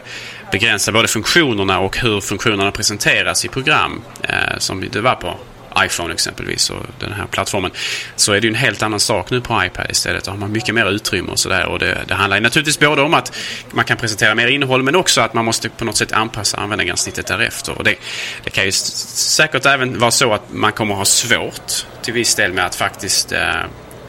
[0.51, 4.01] begränsa både funktionerna och hur funktionerna presenteras i program.
[4.23, 5.37] Eh, som det var på
[5.79, 7.71] iPhone exempelvis och den här plattformen.
[8.15, 10.23] Så är det ju en helt annan sak nu på iPad istället.
[10.23, 11.65] Då har man mycket mer utrymme och sådär.
[11.65, 13.35] Och det, det handlar naturligtvis både om att
[13.71, 17.27] man kan presentera mer innehåll men också att man måste på något sätt anpassa användargränssnittet
[17.27, 17.77] därefter.
[17.77, 17.95] Och det,
[18.43, 22.53] det kan ju säkert även vara så att man kommer ha svårt till viss del
[22.53, 23.55] med att faktiskt eh,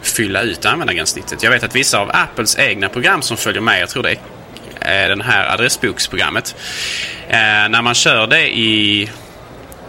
[0.03, 1.43] fylla ut användargränssnittet.
[1.43, 4.17] Jag vet att vissa av Apples egna program som följer med, jag tror det
[4.81, 6.55] är det här adressboksprogrammet.
[7.29, 7.39] Eh,
[7.69, 9.11] när man kör det i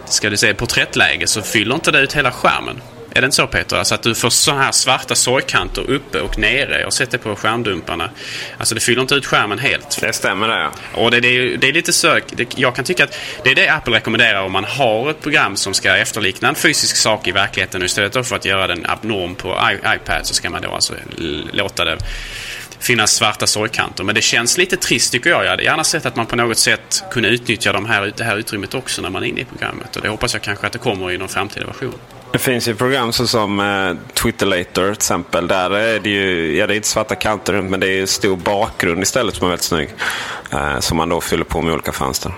[0.04, 2.82] ska du säga, porträttläge så fyller inte det ut hela skärmen.
[3.16, 3.76] Är det inte så Peter?
[3.76, 6.78] Alltså att du får så här svarta sorgkanter uppe och nere.
[6.78, 8.10] Jag har sett det på skärmdumparna.
[8.58, 10.00] Alltså det fyller inte ut skärmen helt.
[10.00, 10.70] Det stämmer det.
[10.94, 12.24] Och det, det, det är lite sök.
[12.56, 15.74] jag kan tycka att det är det Apple rekommenderar om man har ett program som
[15.74, 17.82] ska efterlikna en fysisk sak i verkligheten.
[17.82, 19.58] Och istället för att göra den abnorm på
[19.96, 20.94] iPad så ska man då alltså
[21.52, 21.98] låta det
[22.78, 24.04] finnas svarta sorgkanter.
[24.04, 25.44] Men det känns lite trist tycker jag.
[25.44, 28.36] Jag hade gärna sett att man på något sätt kunde utnyttja de här, det här
[28.36, 29.96] utrymmet också när man är inne i programmet.
[29.96, 31.94] Och det hoppas jag kanske att det kommer i någon framtida version.
[32.34, 35.48] Det finns ju program som eh, Twitterlator till exempel.
[35.48, 38.36] Där är det ju, ja det är inte svarta kanter runt men det är stor
[38.36, 39.88] bakgrund istället som är väldigt snygg.
[40.52, 42.32] Eh, som man då fyller på med olika fönster.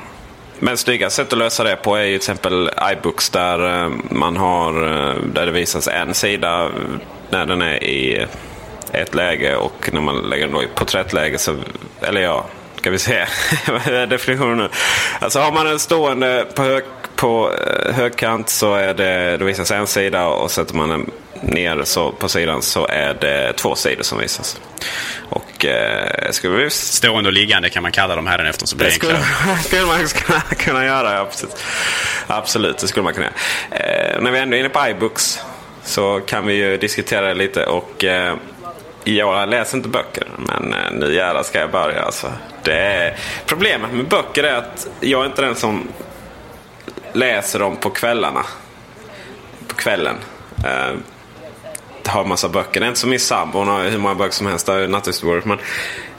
[0.58, 4.36] Men snygga sätt att lösa det på är ju till exempel iBooks där eh, man
[4.36, 6.70] har eh, där det visas en sida
[7.30, 8.26] när den är i
[8.92, 11.56] ett läge och när man lägger den då i porträttläge så,
[12.00, 12.46] eller ja,
[12.86, 13.26] ska vi se.
[14.06, 14.68] Definitionen?
[15.18, 16.84] Alltså har man en stående på, hög,
[17.16, 21.10] på eh, högkant så är det, då visas en sida och sätter man den
[21.40, 24.60] ner så, på sidan så är det två sidor som visas.
[25.28, 26.70] Och eh, skulle vi...
[26.70, 29.18] Stående och liggande kan man kalla dem här efter så blir det skulle,
[29.64, 31.14] skulle man kunna, kunna göra.
[31.14, 31.64] Ja, precis.
[32.26, 33.84] Absolut, det skulle man kunna göra.
[33.84, 35.40] Eh, när vi ändå är inne på iBooks
[35.84, 37.66] så kan vi ju diskutera det lite.
[37.66, 38.36] och eh,
[39.08, 42.02] jag läser inte böcker, men eh, nu jävlar ska jag börja.
[42.02, 42.32] Alltså.
[42.62, 45.88] Det är, problemet med böcker är att jag är inte den som
[47.12, 48.42] läser dem på kvällarna.
[49.68, 50.16] På kvällen.
[50.64, 50.98] Eh, uh,
[52.06, 52.80] har en massa böcker.
[52.80, 53.58] Det är inte som min sambo.
[53.58, 54.66] Hon har hur många böcker som helst.
[54.66, 55.44] Det är nattduksbordet.
[55.44, 55.58] Men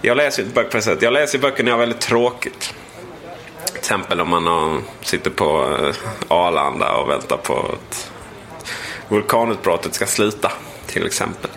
[0.01, 1.01] jag läser inte böcker på det sättet.
[1.01, 2.73] Jag läser böcker när jag har väldigt tråkigt.
[3.65, 5.95] Till exempel om man sitter på eh,
[6.27, 8.11] Arlanda och väntar på att
[9.07, 10.51] vulkanutbrottet ska sluta.
[10.87, 11.49] Till exempel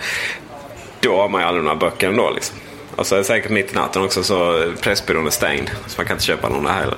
[1.00, 2.30] då har man ju aldrig några böcker ändå.
[2.30, 2.56] Liksom.
[2.56, 5.70] Alltså, och så är det säkert mitt i natten också så Pressbyrån är stängd.
[5.86, 6.96] Så man kan inte köpa någon där heller.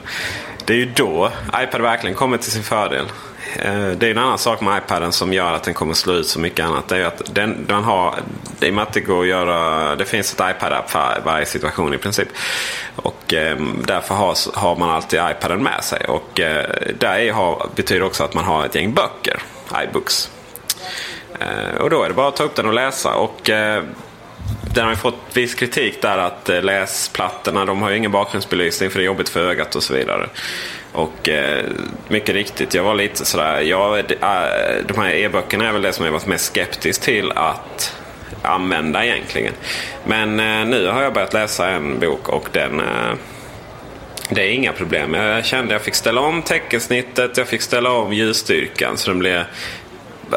[0.65, 1.31] Det är ju då
[1.63, 3.07] iPad verkligen kommer till sin fördel.
[3.57, 6.27] Eh, det är en annan sak med iPaden som gör att den kommer slå ut
[6.27, 6.89] så mycket annat.
[6.89, 8.15] Det är att den, den har,
[8.61, 11.95] i och med att det går att göra, det finns ett iPad-app för varje situation
[11.95, 12.29] i princip.
[12.97, 16.05] Och eh, därför har, har man alltid iPaden med sig.
[16.05, 16.67] Och eh,
[16.99, 19.43] det har, betyder också att man har ett gäng böcker,
[19.85, 20.31] iBooks.
[21.41, 23.15] Eh, och då är det bara att ta upp den och läsa.
[23.15, 23.83] Och eh,
[24.75, 28.91] den har ju fått viss kritik där att eh, läsplattorna de har ju ingen bakgrundsbelysning
[28.91, 30.27] för det är jobbigt för ögat och så vidare.
[30.93, 31.65] Och eh,
[32.09, 34.05] mycket riktigt, jag var lite sådär, jag,
[34.87, 37.97] de här e-böckerna är väl det som jag varit mest skeptisk till att
[38.43, 39.55] använda egentligen.
[40.05, 43.15] Men eh, nu har jag börjat läsa en bok och den eh,
[44.29, 45.15] det är inga problem.
[45.15, 49.19] Jag kände att jag fick ställa om teckensnittet, jag fick ställa om ljusstyrkan så den
[49.19, 49.45] blev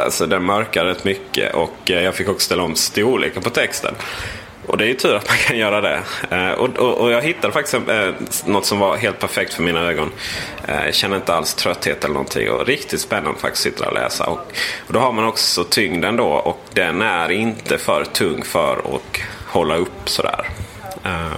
[0.04, 3.96] Alltså den mörkar rätt mycket och eh, jag fick också ställa om storleken på texten.
[4.68, 6.00] Och det är ju tur att man kan göra det.
[6.32, 8.10] Eh, och, och, och jag hittade faktiskt eh,
[8.46, 10.12] något som var helt perfekt för mina ögon.
[10.68, 12.50] Eh, jag känner inte alls trötthet eller någonting.
[12.50, 14.26] Och riktigt spännande faktiskt att sitta och läsa.
[14.26, 14.40] Och,
[14.88, 16.28] och då har man också tyngden då.
[16.28, 20.50] Och den är inte för tung för att hålla upp sådär.
[21.04, 21.38] Eh,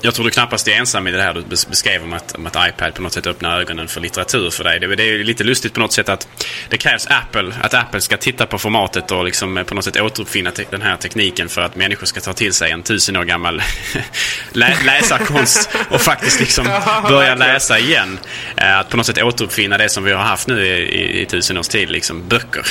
[0.00, 2.56] jag tror du knappast är ensam i det här du beskrev om att, om att
[2.68, 4.80] iPad på något sätt öppnar ögonen för litteratur för dig.
[4.80, 6.28] Det, det är lite lustigt på något sätt att
[6.68, 10.52] det krävs Apple, att Apple ska titta på formatet och liksom på något sätt återuppfinna
[10.70, 13.62] den här tekniken för att människor ska ta till sig en tusen år gammal
[14.52, 16.66] lä läsarkonst och faktiskt liksom
[17.08, 18.18] börja läsa igen.
[18.56, 21.26] Eh, att på något sätt återuppfinna det som vi har haft nu i, i, i
[21.26, 22.66] tusen års tid, liksom böcker.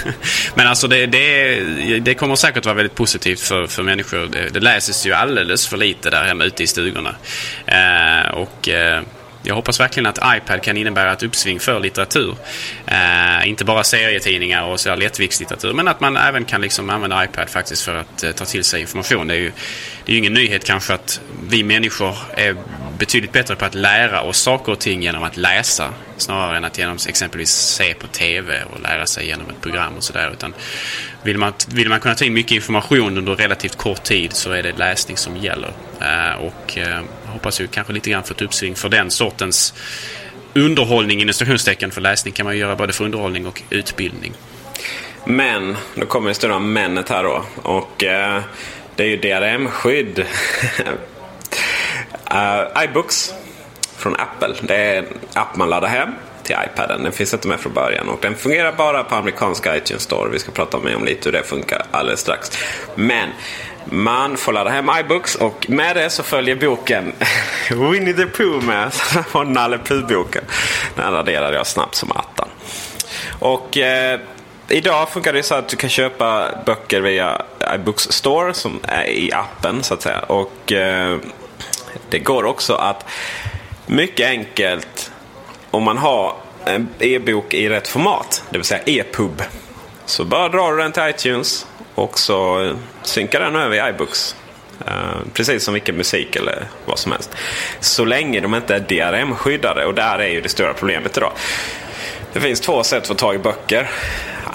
[0.54, 4.26] Men alltså det, det, det, kommer säkert vara väldigt positivt för, för människor.
[4.32, 7.14] Det, det läses ju alldeles för lite där hemma ute i stugorna.
[7.66, 9.02] Eh, och eh,
[9.42, 12.34] jag hoppas verkligen att iPad kan innebära ett uppsving för litteratur.
[12.86, 17.82] Eh, inte bara serietidningar och lättviktslitteratur men att man även kan liksom använda iPad faktiskt
[17.84, 19.26] för att eh, ta till sig information.
[19.26, 19.52] Det är, ju,
[20.10, 22.56] det är ju ingen nyhet kanske att vi människor är
[22.98, 26.78] betydligt bättre på att lära oss saker och ting genom att läsa snarare än att
[26.78, 30.36] genom exempelvis se på TV och lära sig genom ett program och sådär.
[31.22, 34.62] vill man, vill man kunna ta in mycket information under relativt kort tid så är
[34.62, 35.72] det läsning som gäller.
[36.00, 39.74] Eh, och eh, hoppas ju kanske lite grann få ett uppsving för den sortens
[40.54, 41.90] underhållning inom stationstecken.
[41.90, 44.32] För läsning kan man ju göra både för underhållning och utbildning.
[45.24, 47.44] Men, då kommer det stora männet här då.
[47.62, 48.42] Och eh,
[49.00, 50.18] det är ju DRM-skydd.
[50.18, 50.26] uh,
[52.30, 53.34] eh, iBooks
[53.96, 54.54] från Apple.
[54.60, 56.08] Det är en app man laddar hem
[56.42, 57.02] till iPaden.
[57.02, 60.30] Den finns inte med från början och den fungerar bara på amerikanska iTunes Store.
[60.30, 62.58] Vi ska prata mer om lite hur det funkar alldeles strax.
[62.94, 63.28] Men
[63.84, 67.12] man får ladda hem iBooks och med det så följer boken
[67.70, 68.90] Winnie the Pooh med.
[69.32, 70.44] och Nalle Puh-boken.
[70.96, 72.48] Den raderade jag snabbt som attan.
[73.38, 74.20] Och eh,
[74.70, 77.42] idag funkar det så att du kan köpa böcker via
[77.74, 80.18] iBooks Store som är i appen så att säga.
[80.18, 81.18] Och eh,
[82.10, 83.04] det går också att
[83.86, 85.12] mycket enkelt
[85.70, 89.42] om man har en e-bok i rätt format, det vill säga e-pub.
[90.06, 94.36] Så bara drar du den till iTunes och så synkar den över i iBooks.
[94.86, 97.30] Uh, precis som vilken musik eller vad som helst.
[97.80, 101.32] Så länge de inte är DRM-skyddade och där är ju det stora problemet idag.
[102.32, 103.90] Det finns två sätt att få tag i böcker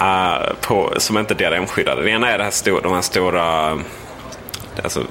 [0.00, 2.02] uh, på, som inte är DRM-skyddade.
[2.02, 3.78] Det ena är det här stora, de här stora eh,
[4.82, 5.04] alltså,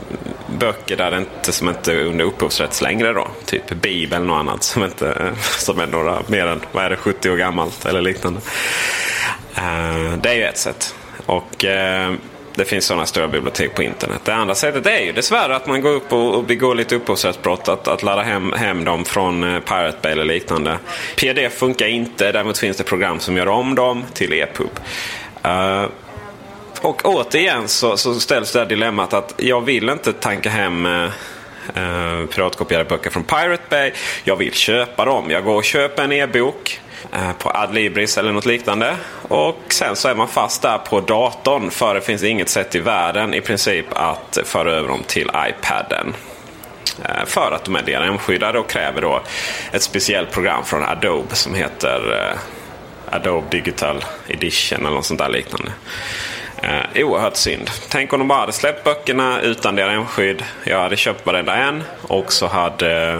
[0.59, 3.13] böcker där det inte, som inte är under upphovsrätt längre.
[3.13, 3.27] Då.
[3.45, 6.95] Typ Bibeln och annat som, inte, eh, som är några mer än vad är det,
[6.95, 8.39] 70 år gammalt eller liknande.
[9.57, 10.95] Uh, det är ju ett sätt.
[11.25, 12.15] Och uh,
[12.55, 14.21] det finns sådana stora bibliotek på internet.
[14.23, 17.67] Det andra sättet är ju dessvärre att man går upp och, och begår lite upphovsrättsbrott.
[17.67, 20.79] Att, att ladda hem, hem dem från eh, Pirate Bay eller liknande.
[21.15, 22.31] PDF funkar inte.
[22.31, 24.79] Däremot finns det program som gör om dem till EPUB.
[25.45, 25.85] Uh,
[26.81, 31.09] och återigen så, så ställs det här dilemmat att jag vill inte tanka hem eh,
[31.75, 33.91] eh, piratkopierade böcker från Pirate Bay.
[34.23, 35.31] Jag vill köpa dem.
[35.31, 36.79] Jag går och köper en e-bok
[37.11, 38.95] eh, på Adlibris eller något liknande.
[39.21, 42.79] Och sen så är man fast där på datorn för det finns inget sätt i
[42.79, 46.13] världen i princip att föra över dem till iPaden.
[47.03, 49.21] Eh, för att de är DRM-skyddade och kräver då
[49.71, 55.29] ett speciellt program från Adobe som heter eh, Adobe Digital Edition eller något sånt där
[55.29, 55.71] liknande.
[56.65, 57.69] Eh, oerhört synd.
[57.89, 60.43] Tänk om de bara hade släppt böckerna utan DRM-skydd.
[60.63, 63.19] Jag hade köpt varenda en och så hade eh,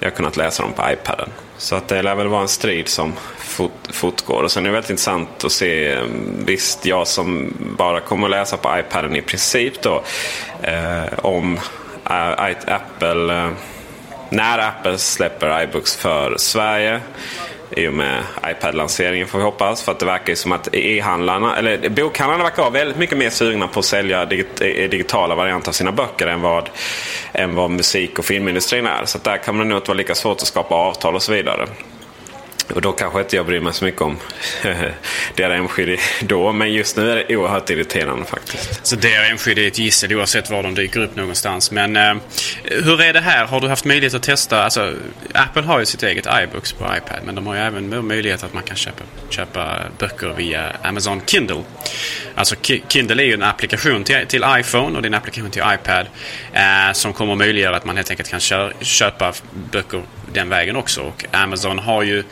[0.00, 1.28] jag kunnat läsa dem på iPaden.
[1.58, 4.42] Så att det lär väl vara en strid som fot fortgår.
[4.42, 5.92] Och sen är det väldigt intressant att se.
[5.92, 6.02] Eh,
[6.46, 10.02] visst, jag som bara kommer läsa på iPaden i princip då.
[10.62, 11.58] Eh, om
[12.10, 13.50] eh, Apple...
[14.28, 17.00] När Apple släpper iBooks för Sverige
[17.70, 19.82] i och med iPad-lanseringen får vi hoppas.
[19.82, 23.30] För att det verkar ju som att e-handlarna, eller bokhandlarna verkar vara väldigt mycket mer
[23.30, 26.68] sugna på att sälja digit eh, digitala varianter av sina böcker än vad,
[27.32, 29.04] än vad musik och filmindustrin är.
[29.04, 31.66] Så där kan det nog inte vara lika svårt att skapa avtal och så vidare.
[32.74, 34.16] Och då kanske inte jag bryr mig så mycket om
[35.36, 36.52] DRM-skydd då.
[36.52, 38.86] Men just nu är det oerhört irriterande faktiskt.
[38.86, 41.70] Så DRM-skydd är ett gissel oavsett var de dyker upp någonstans.
[41.70, 42.14] Men eh,
[42.64, 43.46] hur är det här?
[43.46, 44.64] Har du haft möjlighet att testa?
[44.64, 44.94] Alltså,
[45.34, 47.18] Apple har ju sitt eget iBooks på iPad.
[47.24, 51.62] Men de har ju även möjlighet att man kan köpa, köpa böcker via Amazon Kindle.
[52.34, 52.54] Alltså
[52.88, 56.06] Kindle är ju en applikation till, till iPhone och det är en applikation till iPad.
[56.52, 58.40] Eh, som kommer att möjliggöra att man helt enkelt kan
[58.80, 59.32] köpa
[59.72, 60.02] böcker
[60.32, 61.00] den vägen också.
[61.00, 62.24] Och Amazon har ju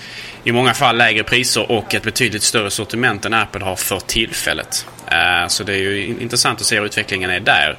[0.44, 4.86] i många fall lägre priser och ett betydligt större sortiment än Apple har för tillfället.
[5.06, 7.78] Eh, så det är ju intressant att se hur utvecklingen är där.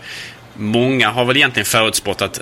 [0.53, 2.41] Många har väl egentligen förutspått att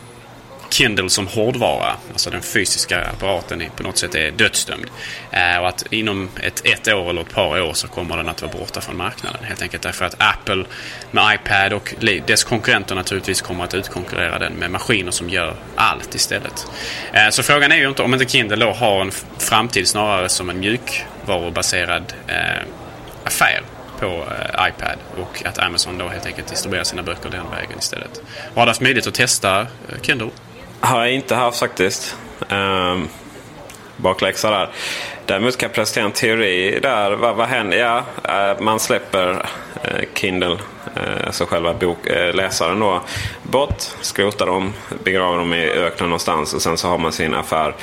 [0.74, 4.86] Kindle som hårdvara, alltså den fysiska apparaten på något sätt är dödsdömd.
[5.32, 8.42] Eh, och att inom ett, ett år eller ett par år så kommer den att
[8.42, 9.44] vara borta från marknaden.
[9.44, 10.66] Helt enkelt därför att Apple
[11.12, 11.96] med iPad och
[12.26, 16.68] dess konkurrenter naturligtvis kommer att utkonkurrera den med maskiner som gör allt istället.
[17.14, 20.50] Eh, så frågan är ju inte om inte Kindle då har en framtid snarare som
[20.50, 22.36] en mjukvarubaserad eh,
[23.24, 23.62] affär
[24.00, 24.26] på
[24.60, 28.22] iPad och att Amazon då helt enkelt distribuerar sina böcker den vägen istället.
[28.54, 29.68] Och har du haft möjlighet att testa
[30.02, 30.30] Kindle?
[30.86, 32.18] Har jag inte haft faktiskt.
[32.50, 33.10] Um,
[33.98, 34.70] bakläxa där.
[35.26, 37.12] Däremot kan jag presentera en teori där.
[37.12, 37.78] Vad, vad händer?
[37.78, 39.46] Ja, eh, man släpper
[39.84, 40.58] eh, Kindle,
[40.96, 41.98] eh, alltså själva bok,
[42.34, 43.02] läsaren då,
[43.44, 43.82] bort.
[44.02, 44.74] Skrotar dem,
[45.04, 47.76] begraver dem i öknen någonstans och sen så har man sin affär.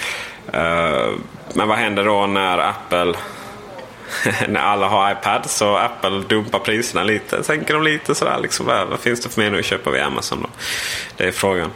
[1.55, 3.15] men vad händer då när Apple
[4.49, 7.43] när alla har iPad så Apple dumpar priserna lite.
[7.43, 8.39] Sänker de lite sådär.
[8.43, 10.49] Liksom, vad finns det för mening att köpa via Amazon då?
[11.17, 11.71] Det är frågan.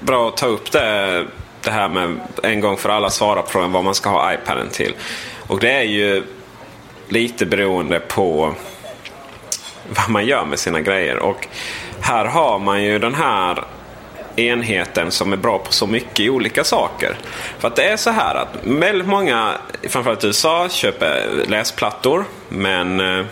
[0.00, 1.26] Bra att ta upp det.
[1.60, 4.68] det här med en gång för alla svara på frågan vad man ska ha iPaden
[4.68, 4.94] till.
[5.46, 6.22] Och det är ju
[7.08, 8.54] lite beroende på
[9.88, 11.16] vad man gör med sina grejer.
[11.16, 11.48] Och
[12.00, 13.64] här har man ju den här
[14.36, 17.16] enheten som är bra på så mycket olika saker.
[17.58, 19.54] För att det är så här att väldigt många,
[19.88, 22.24] framförallt i USA, köper läsplattor.
[22.48, 23.26] Men eh,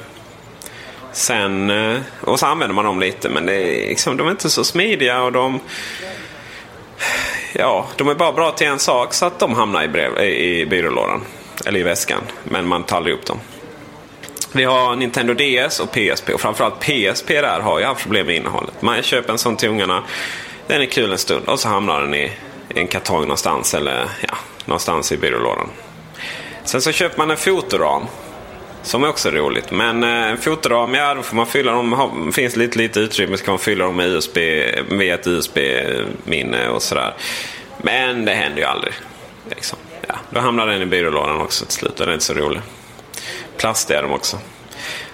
[1.12, 3.28] sen, eh, och så använder man dem lite.
[3.28, 5.60] Men det är liksom, de är inte så smidiga och de
[7.54, 10.66] Ja, de är bara bra till en sak så att de hamnar i, brev, i
[10.66, 11.20] byrålådan.
[11.66, 12.20] Eller i väskan.
[12.44, 13.40] Men man tar aldrig upp dem.
[14.52, 16.34] Vi har Nintendo DS och PSP.
[16.34, 18.82] Och framförallt PSP där har ju haft problem med innehållet.
[18.82, 20.02] Man köper en sån till ungarna.
[20.66, 22.32] Den är kul en stund och så hamnar den i,
[22.74, 23.74] i en kartong någonstans.
[23.74, 24.34] Eller ja,
[24.64, 25.68] någonstans i byrålådan.
[26.64, 28.02] Sen så köper man en fotoram.
[28.82, 29.70] Som är också roligt.
[29.70, 32.22] Men eh, en fotoram, ja då får man fylla dem.
[32.26, 34.38] Det finns lite, lite utrymme så kan man fylla dem med USB,
[34.88, 37.14] via ett USB-minne och sådär.
[37.82, 38.94] Men det händer ju aldrig.
[39.50, 39.78] Liksom.
[40.08, 41.92] Ja, då hamnar den i byrålådan också till slut.
[41.92, 42.60] och Den är inte så rolig.
[43.56, 44.38] Plastiga är de också.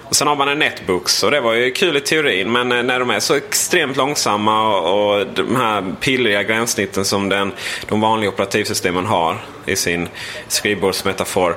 [0.09, 2.83] Och sen har man en Netbooks och det var ju kul i teorin men eh,
[2.83, 7.51] när de är så extremt långsamma och, och de här pillriga gränssnitten som den,
[7.87, 10.07] de vanliga operativsystemen har i sin
[10.47, 11.55] skrivbordsmetafor.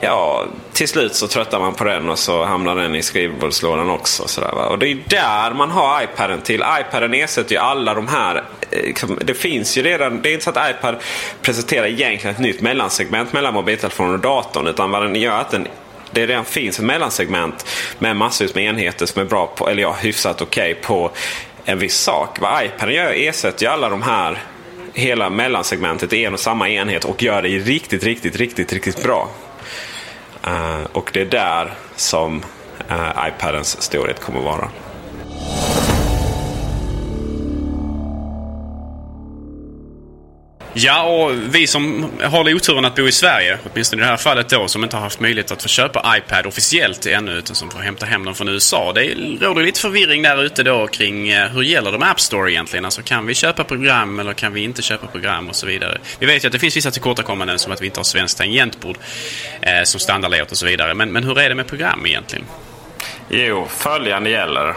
[0.00, 4.28] Ja, till slut så tröttar man på den och så hamnar den i skrivbordslådan också.
[4.28, 4.66] Sådär, va?
[4.66, 6.64] Och det är där man har iPaden till.
[6.80, 8.44] iPaden ersätter ju alla de här.
[8.70, 10.22] Eh, liksom, det finns ju redan.
[10.22, 10.96] Det är inte så att iPad
[11.42, 14.66] presenterar egentligen ett nytt mellansegment mellan mobiltelefonen och datorn.
[14.66, 15.68] Utan vad den gör är att den
[16.12, 17.66] det redan finns ett mellansegment
[17.98, 21.10] med massvis med enheter som är bra på, eller ja, hyfsat okej okay på
[21.64, 22.40] en viss sak.
[22.40, 24.38] Vad iPaden gör ersätter ju alla de här
[24.94, 29.28] hela mellansegmentet i en och samma enhet och gör det riktigt, riktigt, riktigt, riktigt bra.
[30.46, 32.42] Uh, och det är där som
[32.90, 34.68] uh, iPadens storhet kommer att vara.
[40.74, 44.48] Ja, och vi som har oturen att bo i Sverige, åtminstone i det här fallet
[44.48, 47.78] då, som inte har haft möjlighet att få köpa iPad officiellt ännu, utan som får
[47.78, 48.92] hämta hem den från USA.
[48.92, 52.84] Det råder lite förvirring där ute då kring eh, hur gäller de App Store egentligen?
[52.84, 55.98] Alltså kan vi köpa program eller kan vi inte köpa program och så vidare.
[56.18, 58.98] Vi vet ju att det finns vissa tillkortakommanden som att vi inte har svenskt tangentbord
[59.60, 60.94] eh, som standardlayout och så vidare.
[60.94, 62.44] Men, men hur är det med program egentligen?
[63.28, 64.74] Jo, följande gäller.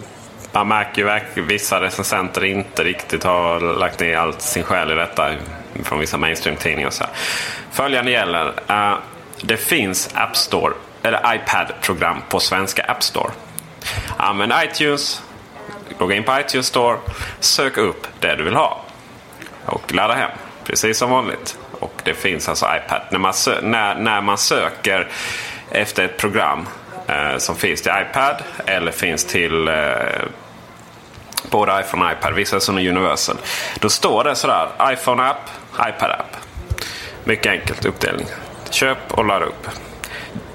[0.51, 4.95] man märker ju att vissa recensenter inte riktigt har lagt ner allt sin själ i
[4.95, 5.31] detta.
[5.83, 6.91] Från vissa mainstream-tidningar.
[7.71, 8.47] Följande gäller.
[8.69, 8.97] Uh,
[9.41, 10.73] det finns App Store,
[11.03, 13.31] eller iPad-program på svenska App Store.
[14.17, 15.21] Använd iTunes.
[15.99, 16.97] Logga in på iTunes Store.
[17.39, 18.81] Sök upp det du vill ha.
[19.65, 20.31] Och ladda hem.
[20.63, 21.57] Precis som vanligt.
[21.79, 23.01] Och det finns alltså iPad.
[23.11, 25.07] När man, när, när man söker
[25.71, 26.67] efter ett program
[27.11, 28.35] Eh, som finns till iPad
[28.65, 29.73] eller finns till eh,
[31.49, 32.33] både iPhone och iPad.
[32.33, 33.37] Vissa är sådana Universal.
[33.79, 35.49] Då står det sådär iPhone app,
[35.89, 36.35] iPad app.
[37.23, 38.27] Mycket enkelt uppdelning.
[38.69, 39.67] Köp och ladda upp.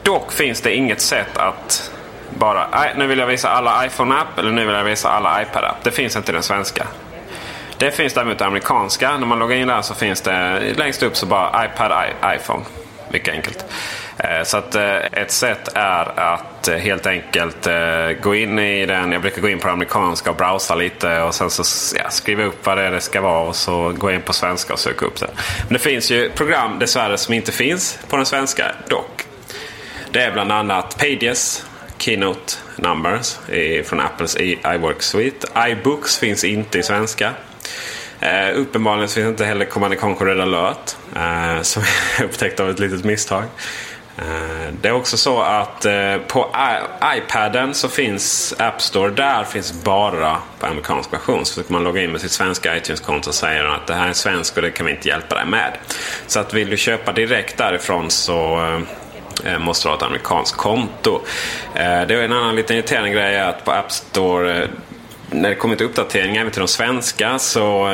[0.02, 1.92] Dock finns det inget sätt att
[2.38, 5.64] bara nu vill jag visa alla iPhone app eller nu vill jag visa alla iPad
[5.64, 5.84] app.
[5.84, 6.86] Det finns inte i den svenska.
[7.78, 9.18] Det finns däremot den amerikanska.
[9.18, 12.04] När man loggar in där så finns det längst upp så bara iPad,
[12.36, 12.64] iPhone.
[13.10, 13.64] Mycket enkelt.
[14.18, 17.68] Eh, så att eh, ett sätt är att eh, helt enkelt
[18.22, 19.12] gå in i den.
[19.12, 21.62] Jag brukar gå in på amerikanska och browsa lite och sen så
[21.98, 24.72] ja, skriva upp vad det är det ska vara och så gå in på svenska
[24.72, 25.30] och söka upp det.
[25.62, 29.24] Men det finns ju program dessvärre som inte finns på den svenska dock.
[30.10, 31.66] Det är bland annat Pages,
[31.98, 33.36] Keynote Numbers
[33.84, 35.46] från Apples iWork Suite.
[35.70, 37.32] iBooks finns inte i svenska.
[38.22, 40.96] Uh, uppenbarligen finns inte heller Command Conquer Red Alert.
[41.16, 41.82] Uh, som
[42.18, 43.44] jag upptäckte av ett litet misstag.
[44.18, 46.50] Eh, det är också så att eh, på
[47.16, 49.10] iPaden så finns App Store.
[49.10, 51.44] Där finns bara på amerikansk version.
[51.44, 54.12] Så försöker man logga in med sitt svenska iTunes-konto och säger att det här är
[54.12, 55.72] svensk och det kan vi inte hjälpa dig med.
[56.26, 58.66] Så att vill du köpa direkt därifrån så
[59.44, 61.20] eh, måste du ha ett amerikanskt konto.
[61.74, 64.68] Det är en annan liten irriterande grej att på App Store
[65.30, 67.88] när det kommer till uppdateringar även till de svenska så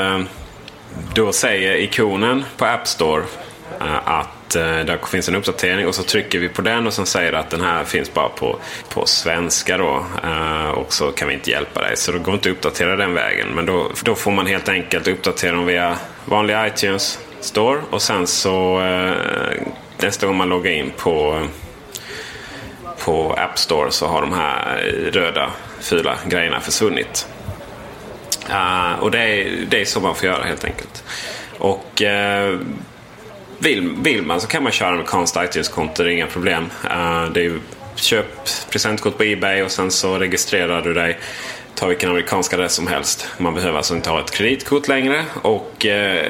[1.15, 3.25] då säger ikonen på App Store
[4.05, 7.33] att eh, där finns en uppdatering och så trycker vi på den och så säger
[7.33, 10.07] att den här finns bara på, på svenska då.
[10.25, 11.97] Eh, och så kan vi inte hjälpa dig.
[11.97, 13.49] Så då går inte att uppdatera den vägen.
[13.49, 17.81] Men då, då får man helt enkelt uppdatera dem via vanlig iTunes Store.
[17.91, 19.13] Och sen så eh,
[19.99, 21.47] nästa gång man loggar in på
[23.05, 24.77] på App Store så har de här
[25.13, 25.51] röda
[25.81, 27.27] fula grejerna försvunnit.
[28.51, 31.05] Uh, och det är, det är så man får göra helt enkelt.
[31.59, 32.61] Och uh,
[33.63, 36.65] vill, vill man så kan man köra med konst iTunes-konto, det är inga problem.
[36.85, 37.59] Uh, det är
[37.95, 41.19] köp presentkort på Ebay och sen så registrerar du dig
[41.75, 43.27] ta vilken amerikansk adress som helst.
[43.39, 45.25] Man behöver alltså inte ha ett kreditkort längre.
[45.43, 46.27] Och eh,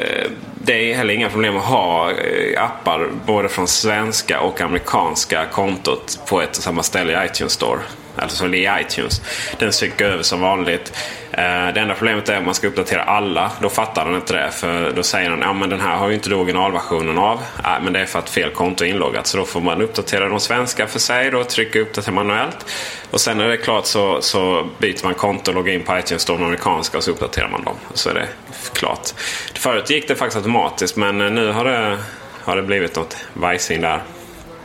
[0.64, 6.20] det är heller inga problem att ha eh, appar både från svenska och amerikanska kontot
[6.28, 7.78] på ett och samma ställe i iTunes Store.
[8.16, 9.22] Alltså i iTunes.
[9.58, 10.92] Den synkar över som vanligt.
[11.30, 13.52] Eh, det enda problemet är om man ska uppdatera alla.
[13.60, 14.50] Då fattar den inte det.
[14.50, 17.40] För då säger den att ja, den här har ju inte du originalversionen av.
[17.64, 19.26] Nej, men det är för att fel konto är inloggat.
[19.26, 21.30] Så då får man uppdatera de svenska för sig.
[21.30, 22.66] Då trycka uppdatera manuellt.
[23.10, 25.98] Och sen när det är klart så, så byter man konto och loggar in på
[25.98, 27.76] iTunes Store amerikanska och så uppdaterar man dem.
[27.94, 28.28] Så är det
[28.72, 29.08] klart.
[29.54, 31.98] Förut gick det faktiskt automatiskt men eh, nu har det,
[32.44, 34.02] har det blivit något vajsing där.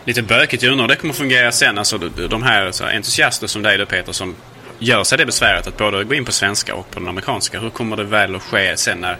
[0.07, 0.63] Lite bökigt.
[0.63, 1.77] Jag undrar hur det kommer fungera sen.
[1.77, 1.97] Alltså,
[2.29, 4.35] de här så entusiaster som dig Peter som
[4.79, 7.59] gör sig det besväret att både gå in på svenska och på den amerikanska.
[7.59, 9.17] Hur kommer det väl att ske sen när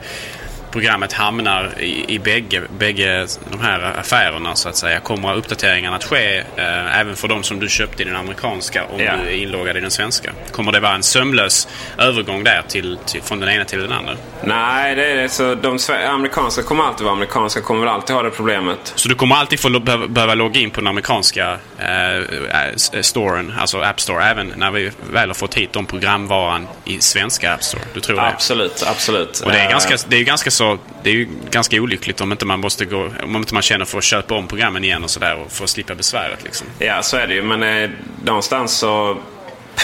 [0.70, 5.00] programmet hamnar i, i bägge, bägge de här affärerna så att säga.
[5.00, 9.00] Kommer uppdateringarna att ske eh, även för de som du köpte i den amerikanska om
[9.00, 9.12] ja.
[9.16, 10.32] du är inloggad i den svenska?
[10.52, 14.16] Kommer det vara en sömlös övergång där till, till från den ena till den andra?
[14.44, 15.28] Nej, det är det.
[15.28, 17.60] Så de amerikanska kommer alltid vara amerikanska.
[17.60, 18.92] Kommer väl alltid ha det problemet.
[18.94, 24.00] Så du kommer alltid få behöva, logga in på den amerikanska eh, storen, alltså App
[24.00, 27.84] Store, även när vi väl har fått hit de programvaran i svenska App Store?
[27.94, 28.90] Du tror absolut, det?
[28.90, 32.32] Absolut, Och det är ganska, det är ganska så, det är ju ganska olyckligt om
[32.32, 35.10] inte man måste gå, om inte man känner för att köpa om programmen igen och
[35.10, 36.66] sådär för att slippa besväret liksom.
[36.78, 37.42] Ja, så är det ju.
[37.42, 37.90] Men eh,
[38.24, 39.18] någonstans så,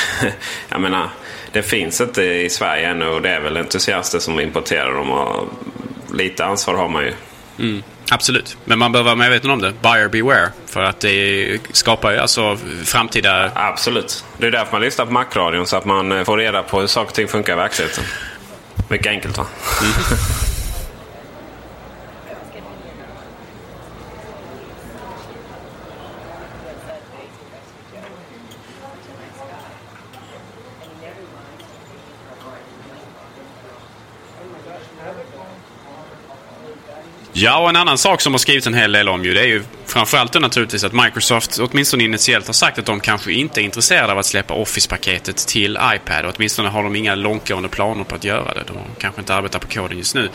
[0.68, 1.08] jag menar,
[1.52, 5.48] det finns inte i Sverige ännu och det är väl entusiaster som importerar dem och
[6.14, 7.12] lite ansvar har man ju.
[7.58, 7.82] Mm.
[8.10, 9.72] Absolut, men man behöver vara medveten om det.
[9.82, 10.48] Buyer beware.
[10.66, 13.50] För att det skapar ju alltså framtida...
[13.54, 14.24] Absolut.
[14.38, 16.86] Det är därför man lyssnar på Macradion så att man eh, får reda på hur
[16.86, 18.04] saker och ting funkar i verkligheten.
[18.88, 19.46] Mycket enkelt va?
[19.82, 19.92] Mm.
[37.36, 39.46] Ja, och en annan sak som har skrivits en hel del om ju, det är
[39.46, 43.62] ju framförallt då naturligtvis att Microsoft åtminstone initiellt har sagt att de kanske inte är
[43.62, 46.24] intresserade av att släppa Office-paketet till iPad.
[46.24, 48.62] Och åtminstone har de inga långtgående planer på att göra det.
[48.66, 50.28] De kanske inte arbetar på koden just nu.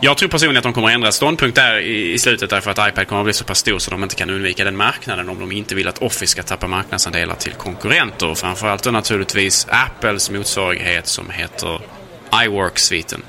[0.00, 2.88] Jag tror personligen att de kommer att ändra ståndpunkt där i, i slutet därför att
[2.88, 5.40] iPad kommer att bli så pass stor så de inte kan undvika den marknaden om
[5.40, 8.34] de inte vill att Office ska tappa marknadsandelar till konkurrenter.
[8.34, 11.80] Framförallt då naturligtvis Apples motsvarighet som heter
[12.32, 13.22] iWork-sviten.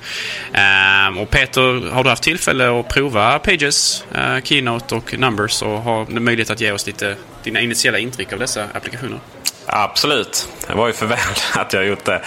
[0.49, 5.61] Um, ehm, och Peter, har du haft tillfälle att prova Pages, uh, Keynote och Numbers
[5.61, 9.19] och har möjlighet att ge oss lite dina initiala intryck av dessa applikationer?
[9.65, 10.49] Absolut.
[10.67, 11.19] Det var ju för väl
[11.55, 12.21] att jag gjort det.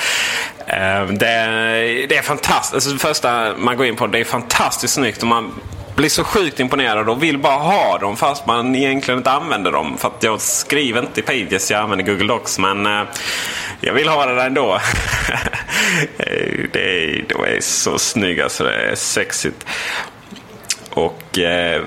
[0.66, 2.74] Det, det, det är fantastiskt.
[2.74, 5.22] Alltså det första man går in på det är fantastiskt snyggt.
[5.22, 5.60] Och man
[5.94, 9.98] blir så sjukt imponerad och vill bara ha dem fast man egentligen inte använder dem.
[9.98, 12.58] För att jag skriver inte i Pages, jag använder Google Docs.
[12.58, 13.02] Men eh,
[13.80, 14.80] jag vill ha det där ändå.
[16.72, 19.66] det, är, de är så snygga så det är sexigt.
[20.90, 21.82] Och eh,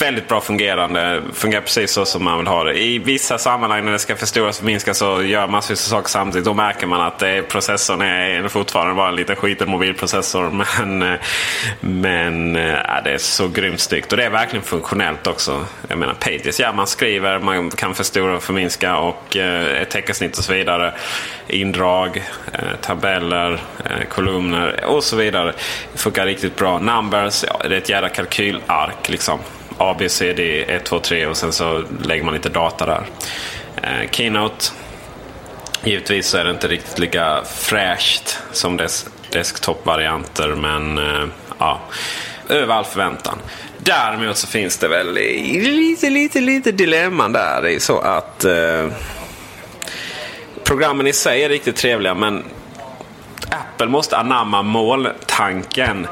[0.00, 1.22] väldigt bra fungerande.
[1.32, 2.82] Fungerar precis så som man vill ha det.
[2.82, 6.44] I vissa sammanhang när det ska förstoras och minskas gör man massvis av saker samtidigt.
[6.44, 10.50] Då märker man att eh, processorn är fortfarande bara en liten skiten mobilprocessor.
[10.78, 11.20] Men, eh,
[11.80, 14.12] men eh, det är så grymt snyggt.
[14.12, 15.64] Och det är verkligen funktionellt också.
[15.88, 20.44] Jag menar Pages, ja man skriver, man kan förstora och förminska och eh, teckensnitt och
[20.44, 20.94] så vidare.
[21.46, 22.22] Indrag,
[22.52, 23.52] eh, tabeller,
[23.84, 25.52] eh, kolumner och så vidare.
[25.92, 26.78] Det funkar riktigt bra.
[26.78, 29.38] Numbers, ja, det är ett jävla kalkylark liksom.
[29.78, 33.06] A, B, C, D, 1, 2, 3 och sen så lägger man lite data där.
[33.82, 34.64] Eh, Keynote.
[35.84, 41.28] Givetvis så är det inte riktigt lika fräscht som dess desktop-varianter men eh,
[41.58, 41.80] ja,
[42.48, 43.38] över all förväntan.
[43.78, 47.62] Däremot så finns det väl lite, lite, lite dilemman där.
[47.62, 48.88] Det är så att eh,
[50.64, 52.44] programmen i sig är riktigt trevliga men
[53.50, 56.06] Apple måste anamma måltanken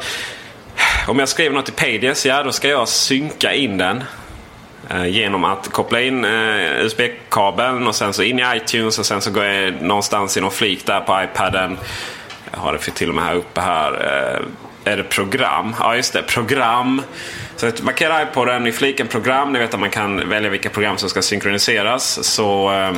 [1.07, 4.05] om jag skriver något i Pages, ja då ska jag synka in den.
[4.91, 9.21] Eh, genom att koppla in eh, USB-kabeln och sen så in i iTunes och sen
[9.21, 11.79] så går jag någonstans i någon flik där på iPaden.
[12.53, 13.93] Jag har det för till och med här uppe här.
[13.93, 15.75] Eh, är det program?
[15.81, 17.03] Ja just det, program.
[17.57, 19.53] Så att markera iPoden i fliken program.
[19.53, 22.25] Ni vet att man kan välja vilka program som ska synkroniseras.
[22.25, 22.97] Så Eh,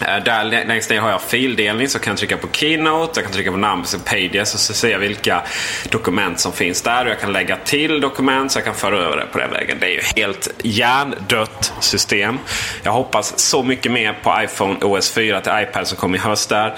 [0.00, 3.32] Eh, där längst ner har jag fildelning så kan jag trycka på Keynote, jag kan
[3.32, 5.42] trycka på Numbers och Pages och så ser jag vilka
[5.90, 7.04] dokument som finns där.
[7.04, 9.76] Och jag kan lägga till dokument så jag kan föra över det på den vägen.
[9.80, 12.38] Det är ju helt hjärndött system.
[12.82, 16.48] Jag hoppas så mycket mer på iPhone OS 4 till iPad som kommer i höst
[16.48, 16.74] där.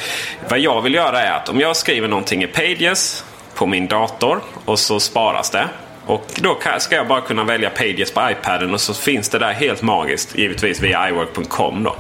[0.49, 4.41] Vad jag vill göra är att om jag skriver någonting i Pages på min dator
[4.64, 5.68] och så sparas det.
[6.07, 9.53] Och då ska jag bara kunna välja Pages på iPaden och så finns det där
[9.53, 10.39] helt magiskt.
[10.39, 11.97] Givetvis via iWork.com då.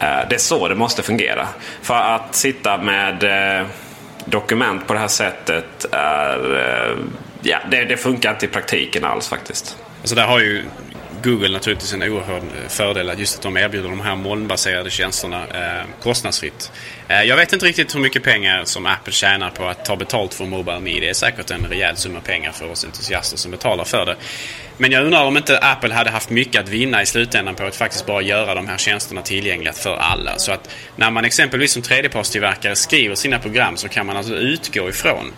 [0.00, 1.48] Eh, det är så det måste fungera.
[1.82, 3.22] För att sitta med
[3.60, 3.66] eh,
[4.24, 6.56] dokument på det här sättet är...
[6.56, 6.96] Eh,
[7.42, 9.76] ja, det, det funkar inte i praktiken alls faktiskt.
[10.00, 10.64] Alltså där har ju
[11.22, 15.86] Google naturligtvis en oerhörd eh, fördel just att de erbjuder de här molnbaserade tjänsterna eh,
[16.02, 16.72] kostnadsfritt.
[17.08, 20.34] Eh, jag vet inte riktigt hur mycket pengar som Apple tjänar på att ta betalt
[20.34, 21.00] för Mobile Me.
[21.00, 24.16] Det är säkert en rejäl summa pengar för oss entusiaster som betalar för det.
[24.76, 27.76] Men jag undrar om inte Apple hade haft mycket att vinna i slutändan på att
[27.76, 30.38] faktiskt bara göra de här tjänsterna tillgängliga för alla.
[30.38, 34.88] Så att när man exempelvis som tredjepartstillverkare skriver sina program så kan man alltså utgå
[34.88, 35.32] ifrån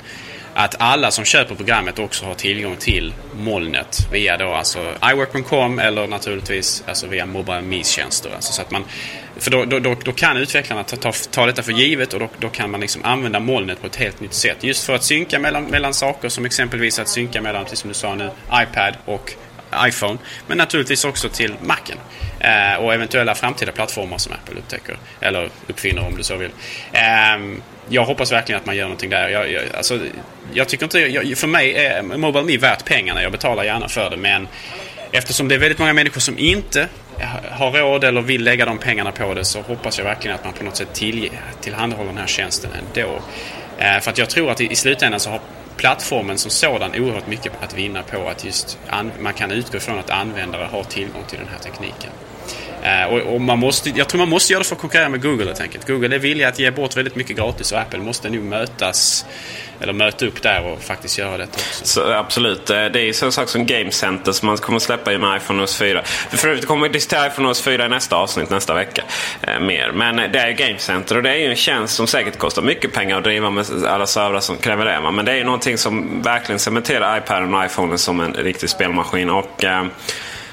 [0.55, 6.07] att alla som köper programmet också har tillgång till molnet via då alltså iWork.com eller
[6.07, 8.31] naturligtvis alltså via Mobile Me-tjänster.
[8.35, 8.85] Alltså så att man,
[9.37, 12.29] för då, då, då, då kan utvecklarna ta, ta, ta detta för givet och då,
[12.39, 14.65] då kan man liksom använda molnet på ett helt nytt sätt.
[14.65, 17.95] Just för att synka mellan, mellan saker som exempelvis att synka mellan, precis som du
[17.95, 19.33] sa nu, iPad och
[19.77, 20.19] iPhone.
[20.47, 21.99] Men naturligtvis också till Macen.
[22.41, 24.97] Eh, och eventuella framtida plattformar som Apple upptäcker.
[25.21, 26.51] Eller uppfinner om du så vill.
[26.93, 29.29] Eh, jag hoppas verkligen att man gör någonting där.
[29.29, 30.01] Jag, jag, alltså,
[30.53, 30.99] jag tycker inte...
[30.99, 33.23] Jag, för mig är Mobile Me värt pengarna.
[33.23, 34.17] Jag betalar gärna för det.
[34.17, 34.49] Men
[35.13, 36.89] eftersom det är väldigt många människor som inte
[37.51, 40.53] har råd eller vill lägga de pengarna på det så hoppas jag verkligen att man
[40.53, 41.31] på något sätt till,
[41.61, 43.21] tillhandahåller den här tjänsten ändå.
[43.79, 45.41] Eh, för att jag tror att i, i slutändan så har
[45.77, 48.79] plattformen som sådan oerhört mycket att vinna på att just
[49.21, 52.11] man kan utgå från att användare har tillgång till den här tekniken.
[52.83, 55.23] Uh, och, och, man måste, jag tror man måste göra det för att konkurrera med
[55.23, 55.87] Google helt enkelt.
[55.87, 59.27] Google är villiga att ge bort väldigt mycket gratis och Apple måste nog mötas
[59.83, 61.87] eller möta upp där och faktiskt göra detta också.
[61.87, 62.71] Så, absolut.
[62.71, 65.37] Eh, det är ju sån sak som Game Center som man kommer släppa i med
[65.37, 66.03] iPhone OS 4.
[66.31, 69.03] För övrigt kommer vi diskutera iPhone OS 4 i nästa avsnitt nästa vecka.
[69.43, 69.93] Eh, mer.
[69.93, 72.39] Men eh, det är ju Game Center och det är ju en tjänst som säkert
[72.39, 75.11] kostar mycket pengar att driva med alla servrar som kräver det.
[75.11, 79.31] Men det är ju någonting som verkligen cementerar iPaden och iPhonen som en riktig spelmaskin.
[79.31, 79.85] Och, eh,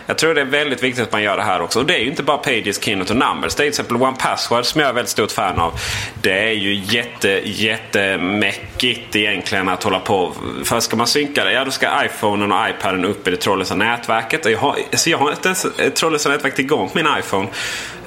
[0.10, 1.80] jag tror det är väldigt viktigt att man gör det här också.
[1.80, 3.55] Och det är ju inte bara Pages, Keynote och Numbers.
[3.55, 5.74] Det är till exempel One Password som jag är väldigt stort fan av.
[6.22, 10.34] Det är ju jätte, jättemäckigt egentligen att hålla på.
[10.64, 13.76] För ska man synka det, ja då ska iPhonen och iPaden upp i det trådlösa
[13.76, 14.45] nätverket.
[14.45, 17.47] Och jag har, så jag har inte ens trådlösa nätverket igång på min iPhone.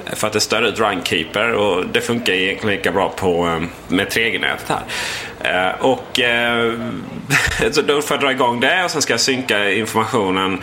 [0.07, 4.09] För att det stör ut Runkeeper och det funkar egentligen lika bra på, eh, med
[4.09, 4.83] 3G-nätet här.
[5.45, 6.75] Eh, och eh,
[7.73, 10.63] så då får jag dra igång det och sen ska jag synka informationen.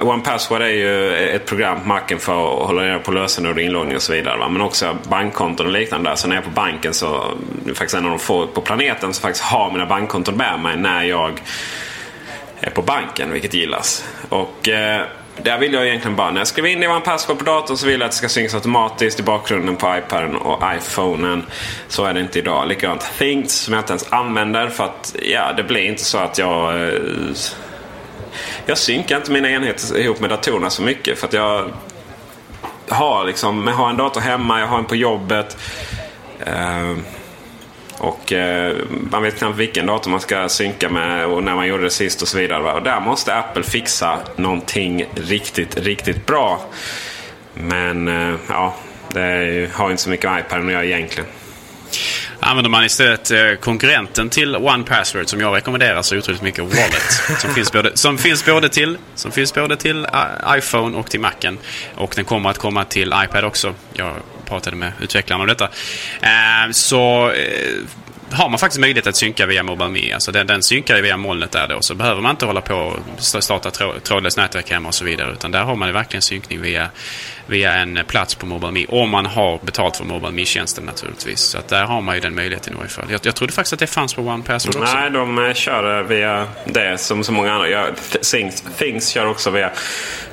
[0.00, 3.62] One Password är ju ett program på macken för att hålla reda på lösenord och
[3.62, 4.38] inloggning och så vidare.
[4.38, 4.48] Va?
[4.48, 6.16] Men också bankkonton och liknande.
[6.16, 7.24] Så när jag är på banken så
[7.64, 10.60] det är faktiskt en av de få på planeten som faktiskt har mina bankkonton med
[10.60, 11.40] mig när jag
[12.60, 14.04] är på banken, vilket gillas.
[14.28, 14.68] Och
[15.42, 17.86] där vill jag egentligen bara, när jag skriver in det en password på datorn så
[17.86, 21.42] vill jag att det ska synkas automatiskt i bakgrunden på iPaden och iPhonen.
[21.88, 22.68] Så är det inte idag.
[22.68, 26.38] Likadant Things som jag inte ens använder för att ja, det blir inte så att
[26.38, 26.82] jag...
[26.82, 27.00] Eh,
[28.66, 31.70] jag synkar inte mina enheter ihop med datorerna så mycket för att jag
[32.88, 35.56] har liksom, jag har en dator hemma, jag har en på jobbet.
[36.46, 36.98] Uh,
[37.98, 41.82] och eh, man vet knappt vilken dator man ska synka med och när man gjorde
[41.82, 42.62] det sist och så vidare.
[42.62, 42.72] Va?
[42.72, 46.60] Och där måste Apple fixa någonting riktigt, riktigt bra.
[47.54, 48.74] Men eh, ja,
[49.12, 51.30] det har inte så mycket med iPaden att göra egentligen.
[52.40, 57.12] Använder man istället eh, konkurrenten till One Password som jag rekommenderar så otroligt mycket Wallet.
[57.38, 61.20] som, finns både, som, finns både till, som finns både till uh, iPhone och till
[61.20, 61.58] Macen.
[61.94, 63.74] Och den kommer att komma till iPad också.
[63.92, 64.14] Jag
[64.48, 65.68] pratade med utvecklarna om detta.
[66.22, 67.84] Eh, så eh,
[68.32, 70.14] har man faktiskt möjlighet att synka via Mobile Me.
[70.14, 71.82] Alltså den, den synkar via molnet där då.
[71.82, 73.70] Så behöver man inte hålla på och starta
[74.02, 75.32] trådlöst nätverk hemma och så vidare.
[75.32, 76.90] Utan där har man verkligen synkning via,
[77.46, 78.86] via en plats på Mobile Me.
[78.88, 81.40] Om man har betalt för Mobile Me-tjänsten naturligtvis.
[81.40, 83.06] Så att där har man ju den möjligheten i varje fall.
[83.10, 84.94] Jag, jag trodde faktiskt att det fanns på OnePassword också.
[84.94, 87.86] Nej, de eh, kör eh, via det som så många andra Ja,
[88.30, 89.70] Things, Things kör också via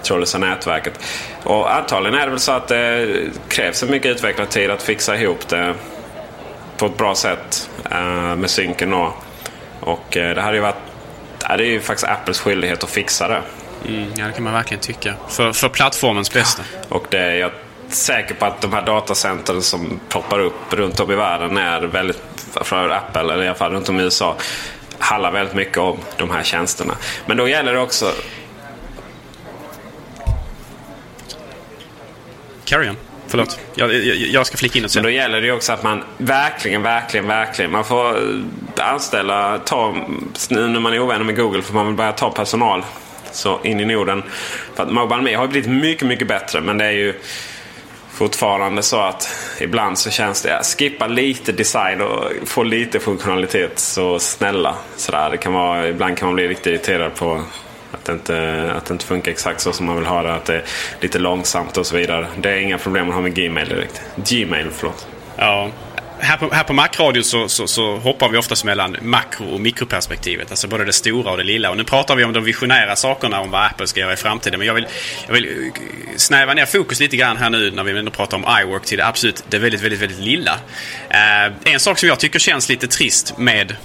[0.03, 0.99] trådlösa nätverket.
[1.43, 3.15] Och antagligen är det väl så att det
[3.49, 5.75] krävs så mycket utvecklartid att fixa ihop det
[6.77, 8.91] på ett bra sätt uh, med synken.
[8.91, 9.13] Då.
[9.79, 10.75] Och uh, det hade ju varit
[11.47, 13.41] det är ju faktiskt Apples skyldighet att fixa det.
[13.87, 15.13] Mm, ja, det kan man verkligen tycka.
[15.29, 16.63] För, för plattformens bästa.
[16.89, 17.51] Och det är jag
[17.87, 22.21] säker på att de här datacentren som poppar upp runt om i världen är väldigt,
[22.61, 24.35] för Apple, eller i alla fall runt om i USA,
[24.99, 26.93] handlar väldigt mycket om de här tjänsterna.
[27.25, 28.11] Men då gäller det också...
[32.65, 32.97] Carry on.
[33.27, 33.59] Förlåt.
[33.75, 35.03] Jag, jag, jag ska flika in och säga.
[35.03, 37.71] Men då gäller det ju också att man verkligen, verkligen, verkligen.
[37.71, 39.95] Man får eh, anställa, ta,
[40.49, 42.83] nu när man är ovänner med Google får man väl börja ta personal
[43.31, 44.23] så in i Norden.
[44.75, 46.61] För att Mobile Me har blivit mycket, mycket bättre.
[46.61, 47.13] Men det är ju
[48.13, 49.29] fortfarande så att
[49.59, 53.79] ibland så känns det, skippa lite design och få lite funktionalitet.
[53.79, 54.75] Så snälla.
[54.95, 55.29] Sådär.
[55.29, 57.41] Det kan vara, ibland kan man bli riktigt irriterad på
[57.95, 60.33] att det, inte, att det inte funkar exakt så som man vill ha det.
[60.33, 60.63] Att det är
[61.01, 62.27] lite långsamt och så vidare.
[62.37, 64.01] Det är inga problem att ha med Gmail direkt.
[64.15, 65.07] Gmail, förlåt.
[65.37, 65.69] Ja.
[66.19, 70.51] Här på, här på Mac-radio så, så, så, hoppar vi oftast mellan makro och mikroperspektivet.
[70.51, 71.69] Alltså både det stora och det lilla.
[71.69, 74.59] Och nu pratar vi om de visionära sakerna om vad Apple ska göra i framtiden.
[74.59, 74.87] Men jag vill,
[75.27, 75.81] jag vill eh,
[76.15, 79.05] snäva ner fokus lite grann här nu när vi ändå pratar om iWork till det
[79.05, 80.59] absolut det väldigt, väldigt, väldigt lilla.
[81.09, 83.75] Eh, en sak som jag tycker känns lite trist med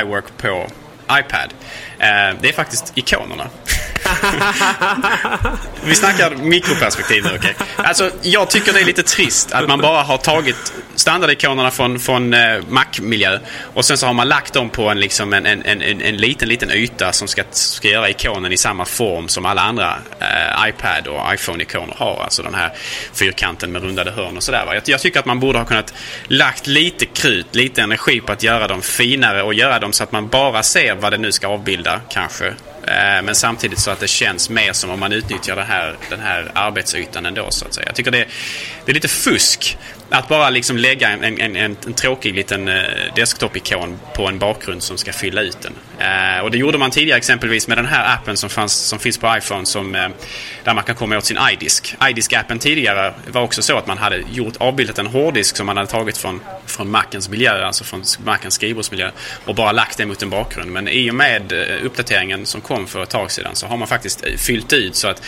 [0.00, 0.66] iWork på
[1.12, 1.54] iPad.
[1.98, 3.50] Eh, det är faktiskt ikonerna.
[5.84, 7.54] Vi snackar mikroperspektiv nu, okej?
[7.60, 7.84] Okay?
[7.84, 12.34] Alltså, jag tycker det är lite trist att man bara har tagit standardikonerna från, från
[12.34, 13.38] eh, Mac-miljö
[13.74, 16.48] och sen så har man lagt dem på en, liksom en, en, en, en liten,
[16.48, 21.06] liten yta som ska, ska göra ikonen i samma form som alla andra eh, iPad
[21.06, 22.22] och iPhone-ikoner har.
[22.24, 22.72] Alltså den här
[23.12, 24.64] fyrkanten med rundade hörn och sådär.
[24.74, 25.94] Jag, jag tycker att man borde ha kunnat
[26.28, 30.12] lagt lite krut, lite energi på att göra dem finare och göra dem så att
[30.12, 32.54] man bara ser vad det nu ska avbilda kanske
[32.86, 36.20] Eh, men samtidigt så att det känns mer som om man utnyttjar den här, den
[36.20, 37.86] här arbetsytan ändå så att säga.
[37.86, 38.26] Jag tycker det,
[38.84, 39.78] det är lite fusk
[40.10, 42.82] att bara liksom lägga en, en, en, en tråkig liten eh,
[43.16, 45.72] desktop-ikon på en bakgrund som ska fylla ut den.
[45.98, 49.18] Eh, och det gjorde man tidigare exempelvis med den här appen som, fanns, som finns
[49.18, 50.08] på iPhone som, eh,
[50.64, 51.94] där man kan komma åt sin iDisk.
[52.00, 55.90] iDisk-appen tidigare var också så att man hade gjort, avbildat en hårddisk som man hade
[55.90, 59.10] tagit från, från Macens miljö, alltså från Macens skrivbordsmiljö
[59.44, 60.70] och bara lagt det mot en bakgrund.
[60.70, 63.88] Men i och med eh, uppdateringen som kom för ett tag sedan så har man
[63.88, 65.22] faktiskt eh, fyllt ut så att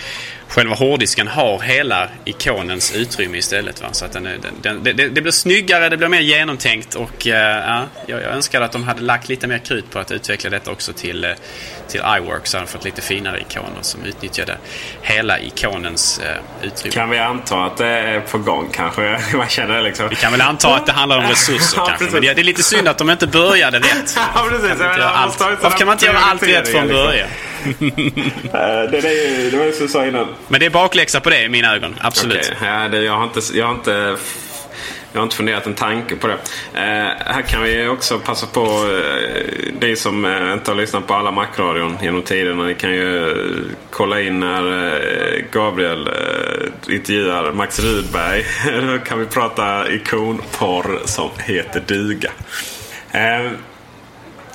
[0.48, 3.82] själva hårddisken har hela ikonens utrymme istället.
[3.82, 3.88] Va?
[3.92, 7.32] Så att den, den, den, det, det, blir snyggare, det blir mer genomtänkt och uh,
[7.32, 10.70] ja, jag, jag önskar att de hade lagt lite mer krut på att utveckla detta
[10.70, 11.30] också till, uh,
[11.88, 14.58] till iWork så hade de fått lite finare ikoner som utnyttjade
[15.02, 16.94] hela ikonens uh, utrymme.
[16.94, 19.18] Kan vi anta att det är på gång kanske?
[19.36, 20.08] Man känner liksom.
[20.08, 22.04] Vi kan väl anta att det handlar om resurser ja, kanske.
[22.04, 24.16] Men det, det, är lite synd att de inte började rätt.
[24.34, 24.78] ja, precis.
[25.62, 27.04] Varför kan man inte göra allt rätt från liksom.
[27.04, 27.28] början?
[28.90, 30.28] det, är ju, det var ju som du sa innan.
[30.48, 31.96] Men det är bakläxa på det i mina ögon.
[32.00, 32.52] Absolut.
[32.56, 32.68] Okay.
[32.68, 34.16] Ja, det, jag, har inte, jag, har inte,
[35.12, 36.34] jag har inte funderat en tanke på det.
[36.74, 41.14] Eh, här kan vi också passa på, eh, ni som eh, inte har lyssnat på
[41.14, 42.62] alla Macradion genom tiderna.
[42.62, 43.36] Ni kan ju eh,
[43.90, 48.44] kolla in när eh, Gabriel eh, intervjuar Max Rydberg.
[48.92, 52.30] Då kan vi prata ikonporr som heter duga.
[53.10, 53.50] Eh,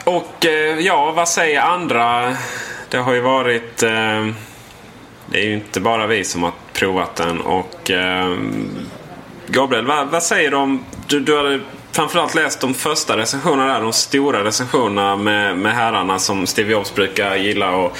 [0.04, 2.36] och eh, ja, vad säger andra?
[2.90, 3.84] Det har ju varit...
[3.84, 4.28] Eh,
[5.32, 7.42] det är ju inte bara vi som har provat den.
[7.42, 8.38] Och eh,
[9.48, 10.86] Gabriel, vad, vad, säger du om...
[11.08, 11.60] Du, du hade
[11.92, 13.82] framförallt läst de första recensionerna där.
[13.82, 17.72] De stora recensionerna med, med herrarna som Steve Jobs brukar gilla.
[17.72, 17.98] Och,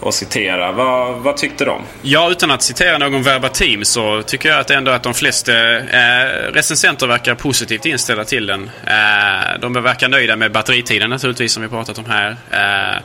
[0.00, 0.72] och citera.
[0.72, 1.82] Vad, vad tyckte de?
[2.02, 6.52] Ja, utan att citera någon verbatim så tycker jag att ändå att de flesta eh,
[6.52, 8.70] recensenter verkar positivt inställda till den.
[8.86, 12.36] Eh, de verkar nöjda med batteritiden naturligtvis som vi pratat om här.
[12.50, 12.96] Eh,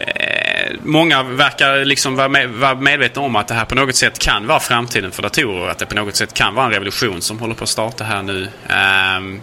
[0.00, 4.18] eh, många verkar liksom vara, med, vara medvetna om att det här på något sätt
[4.18, 5.68] kan vara framtiden för datorer.
[5.68, 8.22] Att det på något sätt kan vara en revolution som håller på att starta här
[8.22, 8.48] nu.
[8.68, 9.38] Eh,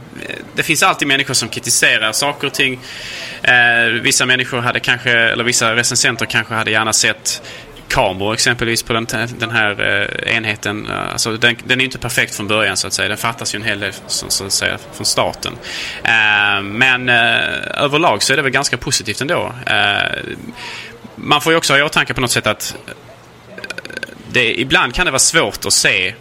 [0.56, 2.80] det finns alltid människor som kritiserar saker och ting.
[3.44, 7.42] Eh, vissa människor hade kanske, eller vissa recensenter kanske hade gärna sett
[7.90, 9.08] kameror exempelvis på den,
[9.38, 10.88] den här eh, enheten.
[11.12, 13.08] Alltså den, den, är inte perfekt från början så att säga.
[13.08, 15.54] Den fattas ju en hel del så, så att säga, från starten.
[16.04, 19.54] Eh, men eh, överlag så är det väl ganska positivt ändå.
[19.66, 20.20] Eh,
[21.24, 22.94] man får ju också ha i åtanke på något sätt att eh,
[24.32, 26.14] det, ibland kan det vara svårt att se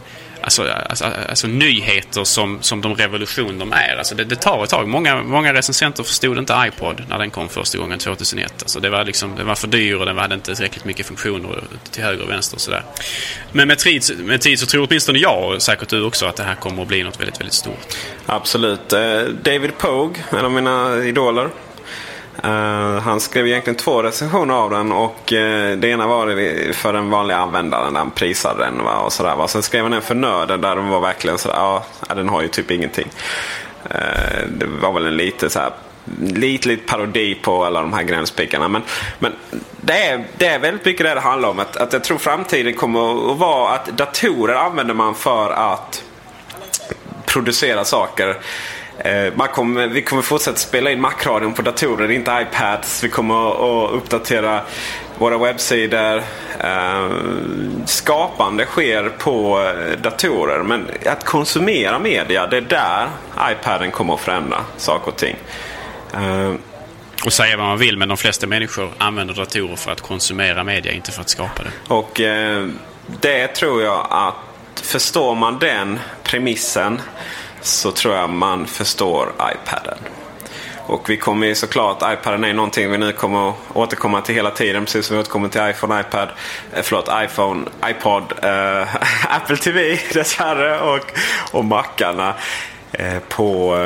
[0.42, 3.96] alltså, alltså, alltså, nyheter som, som de revolution de är.
[3.96, 4.88] Alltså det, det, tar ett tag.
[4.88, 8.52] Många, många recensenter förstod inte iPod när den kom första gången 2001.
[8.62, 11.64] Alltså det var liksom, den var för dyr och den hade inte tillräckligt mycket funktioner
[11.90, 12.84] till höger och vänster och sådär.
[13.52, 16.42] Men med tid, med tid så tror åtminstone jag och säkert du också att det
[16.42, 17.96] här kommer att bli något väldigt, väldigt stort.
[18.26, 18.92] Absolut.
[18.92, 21.50] Eh, David Pogue, en av mina idoler.
[22.44, 27.10] Uh, han skrev egentligen två recensioner av den och uh, det ena var för den
[27.10, 28.84] vanliga användaren där han prisade den.
[28.84, 29.48] Va, och sådär, va.
[29.48, 31.84] Sen skrev han en för nörden där den var verkligen sådär, ja
[32.14, 33.08] den har ju typ ingenting.
[33.84, 35.72] Uh, det var väl en lite så här
[36.20, 38.68] lite, lite parodi på alla de här gränspickarna.
[38.68, 38.82] Men,
[39.18, 39.32] men
[39.80, 41.58] det, är, det är väldigt mycket det det handlar om.
[41.58, 46.02] Att, att jag tror framtiden kommer att vara att datorer använder man för att
[47.26, 48.36] producera saker.
[48.98, 53.04] Eh, man kommer, vi kommer fortsätta spela in Macradion på datorer, inte iPads.
[53.04, 53.50] Vi kommer
[53.84, 54.60] att uppdatera
[55.18, 56.22] våra webbsidor.
[56.60, 57.10] Eh,
[57.86, 60.62] skapande sker på eh, datorer.
[60.62, 63.08] Men att konsumera media, det är där
[63.50, 65.36] iPaden kommer att förändra saker och ting.
[67.24, 70.92] Och säga vad man vill, men de flesta människor använder datorer för att konsumera media,
[70.92, 71.94] inte för att skapa det.
[71.94, 72.20] Och
[73.20, 77.00] det tror jag att förstår man den premissen
[77.68, 79.98] så tror jag man förstår iPaden.
[80.88, 84.84] Och vi kommer ju såklart, iPaden är någonting vi nu kommer återkomma till hela tiden.
[84.84, 86.28] Precis som vi återkommer till iPhone, iPad,
[86.72, 88.88] eh, förlåt, iPhone, iPod, eh,
[89.36, 91.12] Apple TV dessvärre och,
[91.52, 92.34] och Macarna
[92.92, 93.76] eh, på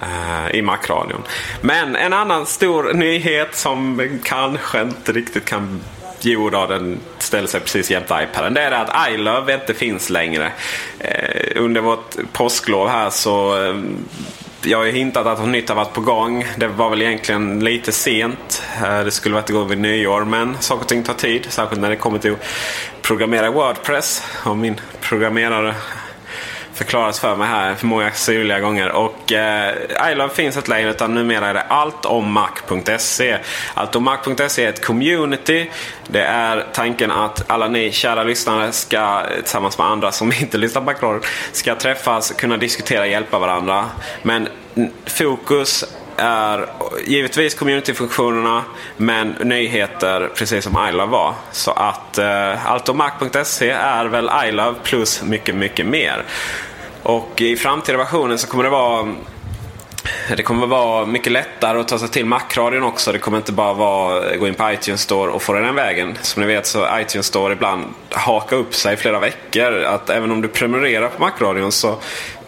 [0.00, 1.22] eh, i Macradion.
[1.60, 5.80] Men en annan stor nyhet som kanske inte riktigt kan
[6.20, 8.54] Jo då, den ställer sig precis jämte iPaden.
[8.54, 10.52] Det är det att iLove inte finns längre.
[10.98, 13.76] Eh, under vårt påsklov här så eh,
[14.62, 16.46] jag har ju hintat att något nytt har varit på gång.
[16.56, 18.62] Det var väl egentligen lite sent.
[18.82, 21.46] Eh, det skulle varit igång vid nyår men saker och ting tar tid.
[21.48, 22.44] Särskilt när det kommer till att
[23.02, 24.22] programmera Wordpress.
[24.44, 25.74] Och min programmerare
[26.78, 28.88] förklaras för mig här för många syrliga gånger.
[28.88, 29.74] Och eh,
[30.12, 33.38] iLove finns inte längre utan numera är det alltommac.se.
[33.74, 35.70] Alltommac.se är ett community.
[36.08, 40.82] Det är tanken att alla ni kära lyssnare ska tillsammans med andra som inte lyssnar
[40.82, 41.22] på Macradion
[41.52, 43.84] ska träffas, kunna diskutera och hjälpa varandra.
[44.22, 44.48] Men
[45.06, 45.84] fokus
[46.18, 46.66] är
[47.06, 48.64] givetvis communityfunktionerna
[48.96, 51.34] men nyheter precis som iLove var.
[51.52, 56.24] Så att eh, alltomac.se är väl iLove plus mycket, mycket mer.
[57.08, 59.14] Och i framtida versioner så kommer det vara
[60.36, 63.12] det kommer vara mycket lättare att ta sig till Macradion också.
[63.12, 66.18] Det kommer inte bara vara gå in på iTunes Store och få den vägen.
[66.22, 69.82] Som ni vet så iTunes Store ibland hakar upp sig i flera veckor.
[69.82, 71.96] Att även om du prenumererar på Macradion så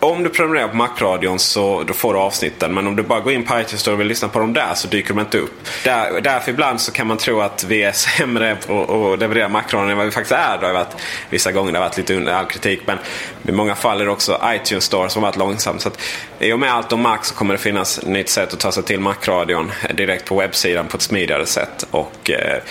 [0.00, 2.74] om du prenumererar på Macradion så då får du avsnitten.
[2.74, 4.74] Men om du bara går in på iTunes Store och vill lyssna på dem där
[4.74, 5.68] så dyker de inte upp.
[5.84, 9.90] Där, därför ibland så kan man tro att vi är sämre på att leverera Macradion
[9.90, 10.58] än vad vi faktiskt är.
[10.60, 10.66] Då.
[10.66, 10.96] har varit,
[11.30, 12.80] vissa gånger det har varit lite under all kritik.
[12.86, 12.98] Men
[13.42, 15.78] i många fall är det också iTunes Store som har varit långsam.
[15.78, 16.00] Så att,
[16.38, 18.72] I och med allt om Mac så kommer det finnas ett nytt sätt att ta
[18.72, 21.86] sig till Macradion eh, direkt på webbsidan på ett smidigare sätt.
[21.90, 22.62] Och eh,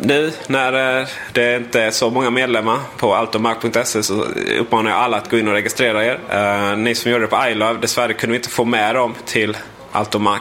[0.00, 4.24] nu när eh, det inte är så många medlemmar på altomark.se så
[4.60, 6.18] uppmanar jag alla att gå in och registrera er.
[6.30, 9.56] Eh, ni som gjorde det på iLove, dessvärre kunde vi inte få med dem till
[9.92, 10.40] Altomac.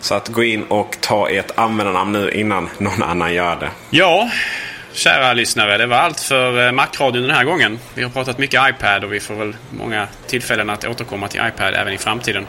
[0.00, 3.70] Så att gå in och ta ert användarnamn nu innan någon annan gör det.
[3.90, 4.30] Ja,
[4.92, 5.78] kära lyssnare.
[5.78, 7.78] Det var allt för eh, Macradion den här gången.
[7.94, 11.74] Vi har pratat mycket iPad och vi får väl många tillfällen att återkomma till iPad
[11.74, 12.46] även i framtiden.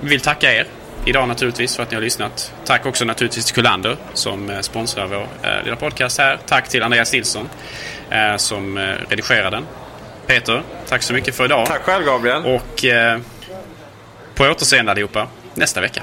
[0.00, 0.66] Vi vill tacka er
[1.06, 2.52] idag naturligtvis för att ni har lyssnat.
[2.64, 6.38] Tack också naturligtvis till Kullander som eh, sponsrar vår eh, lilla podcast här.
[6.46, 7.48] Tack till Andreas Nilsson
[8.10, 8.78] eh, som
[9.08, 9.66] redigerar den.
[10.26, 11.66] Peter, tack så mycket för idag.
[11.66, 12.44] Tack själv Gabriel.
[12.44, 13.18] Och eh,
[14.34, 16.02] på återseende allihopa nästa vecka.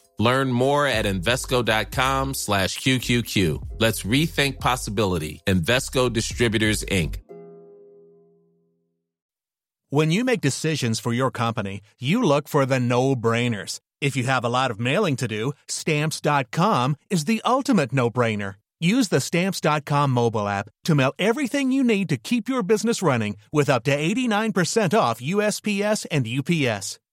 [0.21, 3.67] Learn more at Invesco.com slash QQQ.
[3.79, 5.41] Let's rethink possibility.
[5.47, 7.15] Investco Distributors, Inc.
[9.89, 13.79] When you make decisions for your company, you look for the no-brainers.
[13.99, 18.55] If you have a lot of mailing to do, stamps.com is the ultimate no-brainer.
[18.79, 23.37] Use the stamps.com mobile app to mail everything you need to keep your business running
[23.51, 27.00] with up to 89% off USPS and UPS.